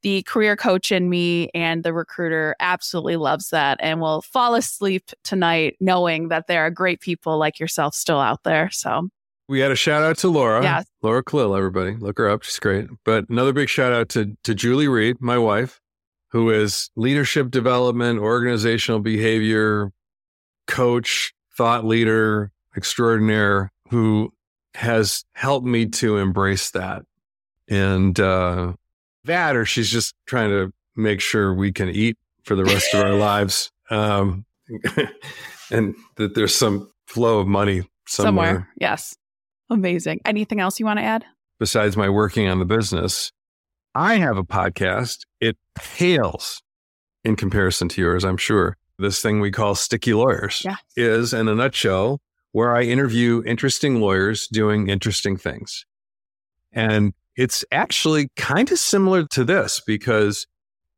the 0.03 0.23
career 0.23 0.57
coach 0.57 0.93
in 0.93 1.09
me 1.09 1.49
and 1.55 1.83
the 1.83 1.93
recruiter 1.93 2.55
absolutely 2.61 3.17
loves 3.17 3.51
that 3.51 3.79
and 3.81 4.01
will 4.01 4.23
fall 4.23 4.55
asleep 4.55 5.11
tonight 5.25 5.77
knowing 5.81 6.29
that 6.29 6.47
there 6.47 6.63
are 6.63 6.71
great 6.71 7.01
people 7.01 7.39
like 7.39 7.59
yourself 7.59 7.95
still 7.95 8.21
out 8.21 8.43
there. 8.45 8.71
So 8.71 9.09
we 9.49 9.61
had 9.61 9.71
a 9.71 9.77
shout 9.77 10.03
out 10.03 10.19
to 10.19 10.29
Laura. 10.29 10.63
Yes. 10.63 10.87
Laura 11.03 11.23
Khalil, 11.23 11.55
everybody. 11.55 11.93
Look 11.93 12.19
her 12.19 12.29
up. 12.29 12.43
She's 12.43 12.59
great. 12.59 12.89
But 13.05 13.29
another 13.29 13.53
big 13.53 13.69
shout 13.69 13.93
out 13.93 14.09
to, 14.11 14.37
to 14.45 14.55
Julie 14.55 14.89
Reed, 14.89 15.17
my 15.21 15.39
wife, 15.39 15.81
who 16.31 16.51
is 16.51 16.91
leadership 16.97 17.51
development, 17.51 18.19
organizational 18.19 19.01
behavior 19.01 19.93
coach, 20.67 21.33
thought 21.57 21.85
leader 21.85 22.53
extraordinaire, 22.77 23.73
who 23.91 24.33
has 24.75 25.25
helped 25.33 25.67
me 25.67 25.87
to 25.87 26.19
embrace 26.19 26.71
that. 26.73 27.03
And 27.69 28.19
uh, 28.21 28.75
that, 29.25 29.57
or 29.57 29.65
she's 29.65 29.91
just 29.91 30.15
trying 30.27 30.51
to 30.51 30.73
make 30.95 31.21
sure 31.21 31.55
we 31.55 31.73
can 31.73 31.89
eat 31.89 32.17
for 32.45 32.55
the 32.55 32.65
rest 32.65 32.95
of 32.95 33.03
our 33.03 33.15
lives. 33.15 33.71
Um, 33.91 34.45
and 35.71 35.95
that 36.17 36.35
there's 36.35 36.55
some 36.55 36.91
flow 37.07 37.39
of 37.41 37.47
money 37.47 37.89
somewhere. 38.07 38.47
somewhere. 38.47 38.69
Yes. 38.79 39.17
Amazing. 39.71 40.21
Anything 40.25 40.61
else 40.61 40.79
you 40.79 40.87
want 40.87 40.99
to 40.99 41.05
add? 41.05 41.25
Besides 41.59 41.97
my 41.97 42.09
working 42.09 42.49
on 42.49 42.59
the 42.59 42.65
business, 42.65 43.33
I 43.97 44.17
have 44.17 44.37
a 44.37 44.45
podcast. 44.45 45.21
It 45.41 45.57
pales 45.75 46.61
in 47.25 47.35
comparison 47.35 47.89
to 47.89 48.03
yours, 48.03 48.27
I'm 48.27 48.37
sure. 48.37 48.77
This 48.99 49.23
thing 49.23 49.41
we 49.41 49.51
call 49.51 49.75
Sticky 49.75 50.13
Lawyers 50.13 50.61
yeah. 50.67 50.77
is, 50.99 51.33
in 51.33 51.49
a 51.49 51.55
nutshell, 51.55 52.21
where 52.53 52.77
I 52.77 52.83
interview 52.83 53.43
interesting 53.47 54.03
lawyers 54.03 54.49
doing 54.49 54.91
interesting 54.91 55.39
things. 55.39 55.87
And 56.73 57.15
it's 57.37 57.65
actually 57.73 58.29
kind 58.37 58.71
of 58.71 58.79
similar 58.79 59.25
to 59.29 59.45
this 59.45 59.81
because 59.87 60.47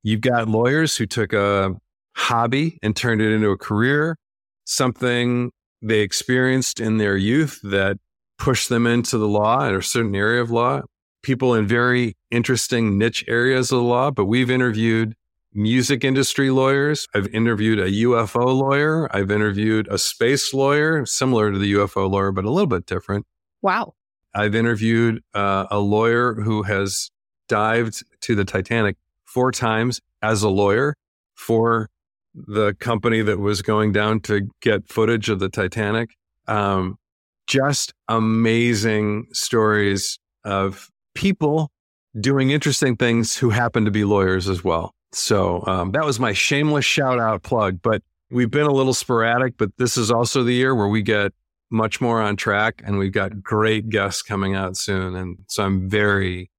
you've 0.03 0.21
got 0.21 0.49
lawyers 0.49 0.97
who 0.97 1.07
took 1.07 1.33
a 1.33 1.77
hobby 2.17 2.81
and 2.83 2.97
turned 2.97 3.23
it 3.23 3.33
into 3.33 3.51
a 3.51 3.57
career, 3.57 4.17
something 4.65 5.53
they 5.81 6.01
experienced 6.01 6.81
in 6.81 6.99
their 6.99 7.17
youth 7.17 7.61
that 7.63 7.99
pushed 8.39 8.69
them 8.69 8.89
into 8.89 9.19
the 9.19 9.29
law 9.29 9.69
or 9.69 9.79
a 9.79 9.83
certain 9.85 10.17
area 10.17 10.43
of 10.43 10.51
law, 10.51 10.83
people 11.23 11.55
in 11.55 11.67
very 11.67 12.17
interesting 12.31 12.99
niche 12.99 13.25
areas 13.29 13.73
of 13.73 13.79
the 13.79 13.85
law. 13.85 14.11
But 14.11 14.27
we've 14.27 14.51
interviewed 14.51 15.15
music 15.53 16.05
industry 16.05 16.51
lawyers. 16.51 17.07
I've 17.15 17.29
interviewed 17.29 17.79
a 17.79 17.91
UFO 17.91 18.57
lawyer. 18.57 19.15
I've 19.15 19.31
interviewed 19.31 19.89
a 19.91 19.99
space 19.99 20.53
lawyer, 20.53 21.05
similar 21.07 21.53
to 21.53 21.59
the 21.59 21.73
UFO 21.75 22.11
lawyer, 22.11 22.33
but 22.33 22.45
a 22.45 22.51
little 22.51 22.67
bit 22.67 22.87
different. 22.87 23.27
Wow. 23.63 23.95
I've 24.35 24.55
interviewed 24.55 25.23
uh, 25.35 25.67
a 25.71 25.79
lawyer 25.79 26.35
who 26.35 26.63
has 26.63 27.11
dived 27.49 28.05
to 28.21 28.35
the 28.35 28.45
Titanic 28.45 28.97
four 29.25 29.51
times 29.51 30.01
as 30.23 30.43
a 30.43 30.49
lawyer 30.49 30.95
for 31.35 31.89
the 32.35 32.75
company 32.75 33.23
that 33.23 33.39
was 33.39 33.63
going 33.63 33.93
down 33.93 34.21
to 34.21 34.49
get 34.61 34.89
footage 34.89 35.29
of 35.29 35.41
the 35.41 35.49
Titanic. 35.49 36.11
Um, 36.47 36.99
just 37.47 37.95
amazing 38.09 39.27
stories 39.33 40.19
of 40.45 40.89
people 41.19 41.73
doing 42.21 42.51
interesting 42.51 42.97
things 42.97 43.37
who 43.37 43.51
happen 43.51 43.85
to 43.85 43.91
be 43.91 44.05
lawyers 44.05 44.49
as 44.49 44.63
well. 44.63 44.95
So 45.13 45.65
um, 45.67 45.91
that 45.93 46.05
was 46.05 46.21
my 46.21 46.33
shameless 46.33 46.85
shout 46.85 47.19
out 47.19 47.43
plug. 47.43 47.81
But 47.83 48.03
we've 48.31 48.51
been 48.51 48.67
a 48.67 48.73
little 48.73 48.95
sporadic, 48.95 49.57
but 49.59 49.71
this 49.79 49.97
is 49.97 50.13
also 50.13 50.45
the 50.45 50.55
year 50.55 50.77
where 50.77 50.87
we 50.87 51.03
get 51.03 51.33
much 51.71 52.01
more 52.01 52.23
on 52.23 52.37
track 52.37 52.83
and 52.85 52.99
we've 52.99 53.13
got 53.13 53.43
great 53.43 53.89
guests 53.89 54.23
coming 54.23 54.55
out 54.55 54.77
soon. 54.77 55.17
And 55.17 55.39
so 55.49 55.65
I'm 55.65 55.91
very, 55.91 56.51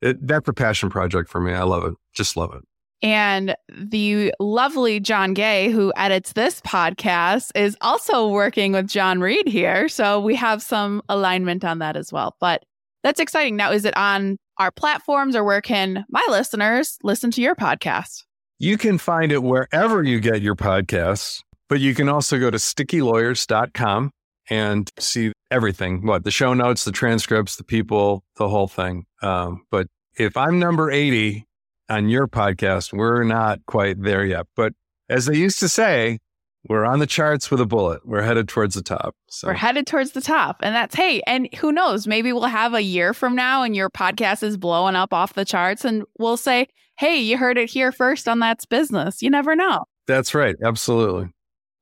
it, 0.00 0.26
that's 0.26 0.48
a 0.48 0.54
passion 0.54 0.88
project 0.88 1.28
for 1.28 1.40
me. 1.40 1.52
I 1.52 1.64
love 1.64 1.84
it. 1.84 1.94
Just 2.14 2.38
love 2.38 2.54
it. 2.54 2.62
And 3.02 3.54
the 3.68 4.32
lovely 4.40 4.98
John 4.98 5.34
Gay, 5.34 5.70
who 5.70 5.92
edits 5.94 6.32
this 6.32 6.62
podcast, 6.62 7.52
is 7.54 7.76
also 7.82 8.28
working 8.28 8.72
with 8.72 8.88
John 8.88 9.20
Reed 9.20 9.46
here. 9.46 9.90
So 9.90 10.18
we 10.18 10.34
have 10.36 10.62
some 10.62 11.02
alignment 11.10 11.66
on 11.66 11.80
that 11.80 11.96
as 11.96 12.10
well. 12.10 12.34
But 12.40 12.64
that's 13.06 13.20
exciting. 13.20 13.54
Now, 13.54 13.70
is 13.70 13.84
it 13.84 13.96
on 13.96 14.36
our 14.58 14.72
platforms 14.72 15.36
or 15.36 15.44
where 15.44 15.60
can 15.60 16.04
my 16.10 16.26
listeners 16.28 16.98
listen 17.04 17.30
to 17.30 17.40
your 17.40 17.54
podcast? 17.54 18.24
You 18.58 18.76
can 18.76 18.98
find 18.98 19.30
it 19.30 19.44
wherever 19.44 20.02
you 20.02 20.18
get 20.18 20.42
your 20.42 20.56
podcasts, 20.56 21.40
but 21.68 21.78
you 21.78 21.94
can 21.94 22.08
also 22.08 22.40
go 22.40 22.50
to 22.50 22.58
stickylawyers.com 22.58 24.10
and 24.50 24.90
see 24.98 25.32
everything 25.52 26.04
what 26.04 26.24
the 26.24 26.32
show 26.32 26.52
notes, 26.52 26.82
the 26.82 26.90
transcripts, 26.90 27.54
the 27.54 27.62
people, 27.62 28.24
the 28.38 28.48
whole 28.48 28.66
thing. 28.66 29.04
Um, 29.22 29.64
but 29.70 29.86
if 30.18 30.36
I'm 30.36 30.58
number 30.58 30.90
80 30.90 31.46
on 31.88 32.08
your 32.08 32.26
podcast, 32.26 32.92
we're 32.92 33.22
not 33.22 33.60
quite 33.66 34.02
there 34.02 34.24
yet. 34.24 34.46
But 34.56 34.72
as 35.08 35.26
they 35.26 35.36
used 35.36 35.60
to 35.60 35.68
say, 35.68 36.18
we're 36.68 36.84
on 36.84 36.98
the 36.98 37.06
charts 37.06 37.50
with 37.50 37.60
a 37.60 37.66
bullet. 37.66 38.06
We're 38.06 38.22
headed 38.22 38.48
towards 38.48 38.74
the 38.74 38.82
top. 38.82 39.14
So. 39.28 39.48
We're 39.48 39.54
headed 39.54 39.86
towards 39.86 40.12
the 40.12 40.20
top. 40.20 40.58
And 40.62 40.74
that's, 40.74 40.94
hey, 40.94 41.22
and 41.26 41.48
who 41.54 41.72
knows? 41.72 42.06
Maybe 42.06 42.32
we'll 42.32 42.44
have 42.44 42.74
a 42.74 42.82
year 42.82 43.14
from 43.14 43.34
now 43.34 43.62
and 43.62 43.76
your 43.76 43.90
podcast 43.90 44.42
is 44.42 44.56
blowing 44.56 44.96
up 44.96 45.12
off 45.12 45.34
the 45.34 45.44
charts 45.44 45.84
and 45.84 46.04
we'll 46.18 46.36
say, 46.36 46.68
hey, 46.98 47.16
you 47.16 47.36
heard 47.36 47.58
it 47.58 47.70
here 47.70 47.92
first 47.92 48.28
on 48.28 48.38
That's 48.38 48.64
Business. 48.64 49.22
You 49.22 49.30
never 49.30 49.54
know. 49.54 49.84
That's 50.06 50.34
right. 50.34 50.56
Absolutely. 50.62 51.30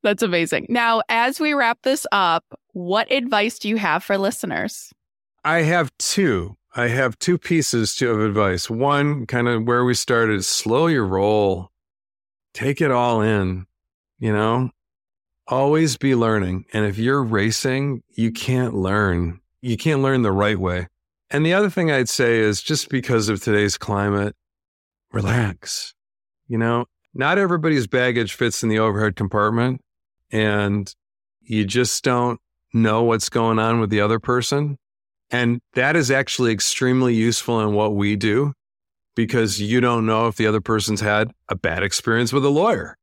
That's 0.03 0.23
amazing. 0.23 0.67
Now, 0.69 1.03
as 1.09 1.41
we 1.41 1.55
wrap 1.55 1.79
this 1.83 2.07
up, 2.13 2.45
what 2.73 3.11
advice 3.11 3.59
do 3.59 3.69
you 3.69 3.77
have 3.77 4.05
for 4.05 4.19
listeners? 4.19 4.93
I 5.45 5.63
have 5.63 5.97
two. 5.99 6.57
I 6.77 6.89
have 6.89 7.19
two 7.19 7.39
pieces 7.39 7.95
to, 7.97 8.11
of 8.11 8.21
advice. 8.21 8.69
One, 8.69 9.27
kind 9.27 9.47
of 9.47 9.65
where 9.65 9.85
we 9.85 9.95
started, 9.95 10.45
slow 10.45 10.89
your 10.89 11.07
roll, 11.07 11.71
take 12.53 12.81
it 12.81 12.91
all 12.91 13.21
in. 13.21 13.67
You 14.25 14.33
know, 14.33 14.71
always 15.49 15.99
be 15.99 16.15
learning. 16.15 16.65
And 16.73 16.87
if 16.87 16.97
you're 16.97 17.23
racing, 17.23 18.03
you 18.09 18.33
can't 18.33 18.73
learn. 18.73 19.41
You 19.61 19.77
can't 19.77 20.01
learn 20.01 20.23
the 20.23 20.33
right 20.33 20.59
way. 20.59 20.89
And 21.29 21.45
the 21.45 21.53
other 21.53 21.69
thing 21.69 21.91
I'd 21.91 22.09
say 22.09 22.39
is 22.39 22.63
just 22.63 22.89
because 22.89 23.29
of 23.29 23.43
today's 23.43 23.77
climate, 23.77 24.35
relax. 25.13 25.93
You 26.49 26.57
know, 26.57 26.87
not 27.13 27.37
everybody's 27.37 27.87
baggage 27.87 28.33
fits 28.33 28.63
in 28.63 28.71
the 28.71 28.79
overhead 28.79 29.15
compartment 29.15 29.83
and 30.33 30.91
you 31.43 31.67
just 31.67 32.03
don't 32.03 32.41
know 32.73 33.03
what's 33.03 33.29
going 33.29 33.59
on 33.59 33.79
with 33.79 33.91
the 33.91 34.01
other 34.01 34.21
person. 34.21 34.79
And 35.31 35.61
that 35.75 35.97
is 35.97 36.11
actually 36.11 36.51
extremely 36.51 37.15
useful 37.15 37.61
in 37.61 37.75
what 37.75 37.95
we 37.95 38.17
do 38.17 38.55
because 39.15 39.61
you 39.61 39.83
don't 39.83 40.07
know 40.07 40.29
if 40.29 40.37
the 40.37 40.47
other 40.47 40.63
person's 40.63 41.03
had 41.03 41.31
a 41.51 41.55
bad 41.55 41.83
experience 41.83 42.33
with 42.33 42.47
a 42.47 42.49
lawyer. 42.49 42.97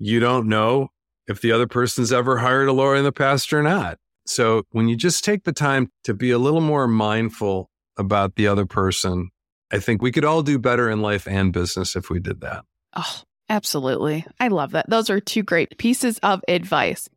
You 0.00 0.18
don't 0.18 0.48
know 0.48 0.88
if 1.28 1.40
the 1.40 1.52
other 1.52 1.68
person's 1.68 2.12
ever 2.12 2.38
hired 2.38 2.66
a 2.66 2.72
lawyer 2.72 2.96
in 2.96 3.04
the 3.04 3.12
past 3.12 3.52
or 3.52 3.62
not. 3.62 3.98
So 4.26 4.64
when 4.72 4.88
you 4.88 4.96
just 4.96 5.24
take 5.24 5.44
the 5.44 5.52
time 5.52 5.92
to 6.02 6.14
be 6.14 6.32
a 6.32 6.38
little 6.38 6.60
more 6.60 6.88
mindful 6.88 7.70
about 7.96 8.34
the 8.34 8.48
other 8.48 8.66
person, 8.66 9.30
I 9.72 9.78
think 9.78 10.02
we 10.02 10.10
could 10.10 10.24
all 10.24 10.42
do 10.42 10.58
better 10.58 10.90
in 10.90 11.02
life 11.02 11.28
and 11.28 11.52
business 11.52 11.94
if 11.94 12.10
we 12.10 12.18
did 12.18 12.40
that. 12.40 12.64
Oh, 12.96 13.22
Absolutely. 13.50 14.24
I 14.38 14.46
love 14.46 14.70
that. 14.70 14.88
Those 14.88 15.10
are 15.10 15.18
two 15.18 15.42
great 15.42 15.76
pieces 15.76 16.18
of 16.18 16.40
advice. 16.46 17.08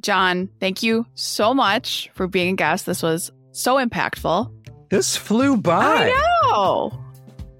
John, 0.00 0.48
thank 0.58 0.82
you 0.82 1.06
so 1.14 1.54
much 1.54 2.10
for 2.14 2.26
being 2.26 2.54
a 2.54 2.56
guest. 2.56 2.84
This 2.84 3.00
was 3.00 3.30
so 3.52 3.76
impactful. 3.76 4.52
This 4.90 5.16
flew 5.16 5.56
by. 5.56 6.10
I 6.10 6.48
know. 6.50 7.04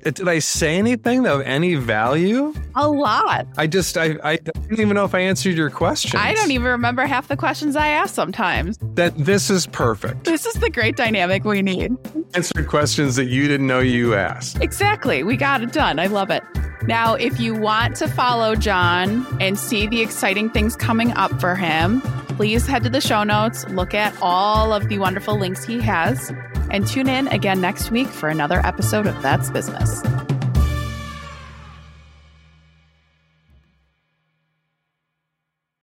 Did 0.03 0.29
I 0.29 0.41
say 0.41 0.79
anything 0.79 1.27
of 1.27 1.43
any 1.43 1.77
value? 1.77 2.53
A 2.75 2.89
lot. 2.89 3.47
I 3.57 3.69
just, 3.69 3.97
I, 3.97 4.17
I 4.25 4.37
didn't 4.37 4.81
even 4.81 4.97
know 4.97 5.05
if 5.05 5.15
I 5.15 5.21
answered 5.21 5.55
your 5.55 5.71
question. 5.71 6.19
I 6.19 6.35
don't 6.35 6.51
even 6.51 6.67
remember 6.67 7.07
half 7.07 7.29
the 7.29 7.37
questions 7.37 7.77
I 7.77 7.87
ask 7.87 8.13
sometimes. 8.13 8.79
That 8.95 9.17
this 9.17 9.49
is 9.49 9.67
perfect. 9.69 10.25
This 10.25 10.45
is 10.45 10.55
the 10.55 10.71
great 10.71 10.97
dynamic 10.97 11.45
we 11.45 11.63
need. 11.63 11.97
Answered 12.35 12.67
questions 12.67 13.15
that 13.15 13.27
you 13.27 13.47
didn't 13.47 13.69
know 13.69 13.79
you 13.79 14.15
asked. 14.15 14.61
Exactly. 14.61 15.23
We 15.23 15.37
got 15.37 15.63
it 15.63 15.73
done. 15.73 16.01
I 16.01 16.07
love 16.07 16.31
it. 16.31 16.43
Now, 16.87 17.15
if 17.15 17.39
you 17.39 17.55
want 17.55 17.95
to 17.97 18.09
follow 18.09 18.57
John 18.57 19.25
and 19.41 19.57
see 19.57 19.87
the 19.87 20.01
exciting 20.01 20.51
things 20.51 20.75
coming 20.75 21.13
up 21.13 21.41
for 21.41 21.55
him, 21.55 22.01
please 22.37 22.67
head 22.67 22.83
to 22.83 22.91
the 22.91 23.01
show 23.01 23.23
notes, 23.23 23.69
look 23.69 23.95
at 23.95 24.17
all 24.21 24.73
of 24.73 24.89
the 24.89 24.99
wonderful 24.99 25.39
links 25.39 25.63
he 25.65 25.81
has, 25.81 26.33
and 26.73 26.87
tune 26.87 27.09
in 27.09 27.29
again 27.29 27.61
next 27.61 27.93
week 27.93 28.09
for 28.09 28.29
another 28.29 28.61
episode 28.67 29.07
of 29.07 29.23
That's 29.23 29.51
Business. 29.51 30.03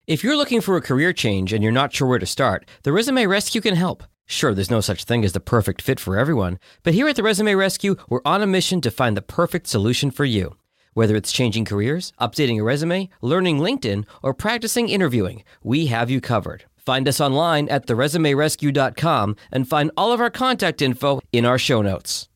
If 0.07 0.23
you're 0.23 0.35
looking 0.35 0.59
for 0.59 0.75
a 0.75 0.81
career 0.81 1.13
change 1.13 1.53
and 1.53 1.61
you're 1.61 1.71
not 1.71 1.93
sure 1.93 2.07
where 2.07 2.17
to 2.17 2.25
start, 2.25 2.67
the 2.81 2.91
Resume 2.91 3.27
Rescue 3.27 3.61
can 3.61 3.75
help. 3.75 4.03
Sure, 4.25 4.55
there's 4.55 4.71
no 4.71 4.81
such 4.81 5.03
thing 5.03 5.23
as 5.23 5.33
the 5.33 5.39
perfect 5.39 5.83
fit 5.83 5.99
for 5.99 6.17
everyone, 6.17 6.57
but 6.81 6.95
here 6.95 7.07
at 7.07 7.15
the 7.15 7.21
Resume 7.21 7.53
Rescue, 7.53 7.95
we're 8.09 8.21
on 8.25 8.41
a 8.41 8.47
mission 8.47 8.81
to 8.81 8.89
find 8.89 9.15
the 9.15 9.21
perfect 9.21 9.67
solution 9.67 10.09
for 10.09 10.25
you. 10.25 10.55
Whether 10.93 11.15
it's 11.15 11.31
changing 11.31 11.65
careers, 11.65 12.11
updating 12.19 12.59
a 12.59 12.63
resume, 12.63 13.09
learning 13.21 13.59
LinkedIn, 13.59 14.05
or 14.23 14.33
practicing 14.33 14.89
interviewing, 14.89 15.43
we 15.63 15.85
have 15.85 16.09
you 16.09 16.21
covered. 16.21 16.65
Find 16.89 17.07
us 17.07 17.21
online 17.21 17.69
at 17.69 17.85
theresumerescue.com 17.85 19.35
and 19.51 19.69
find 19.69 19.91
all 19.95 20.11
of 20.11 20.19
our 20.19 20.31
contact 20.31 20.81
info 20.81 21.21
in 21.31 21.45
our 21.45 21.59
show 21.59 21.83
notes. 21.83 22.28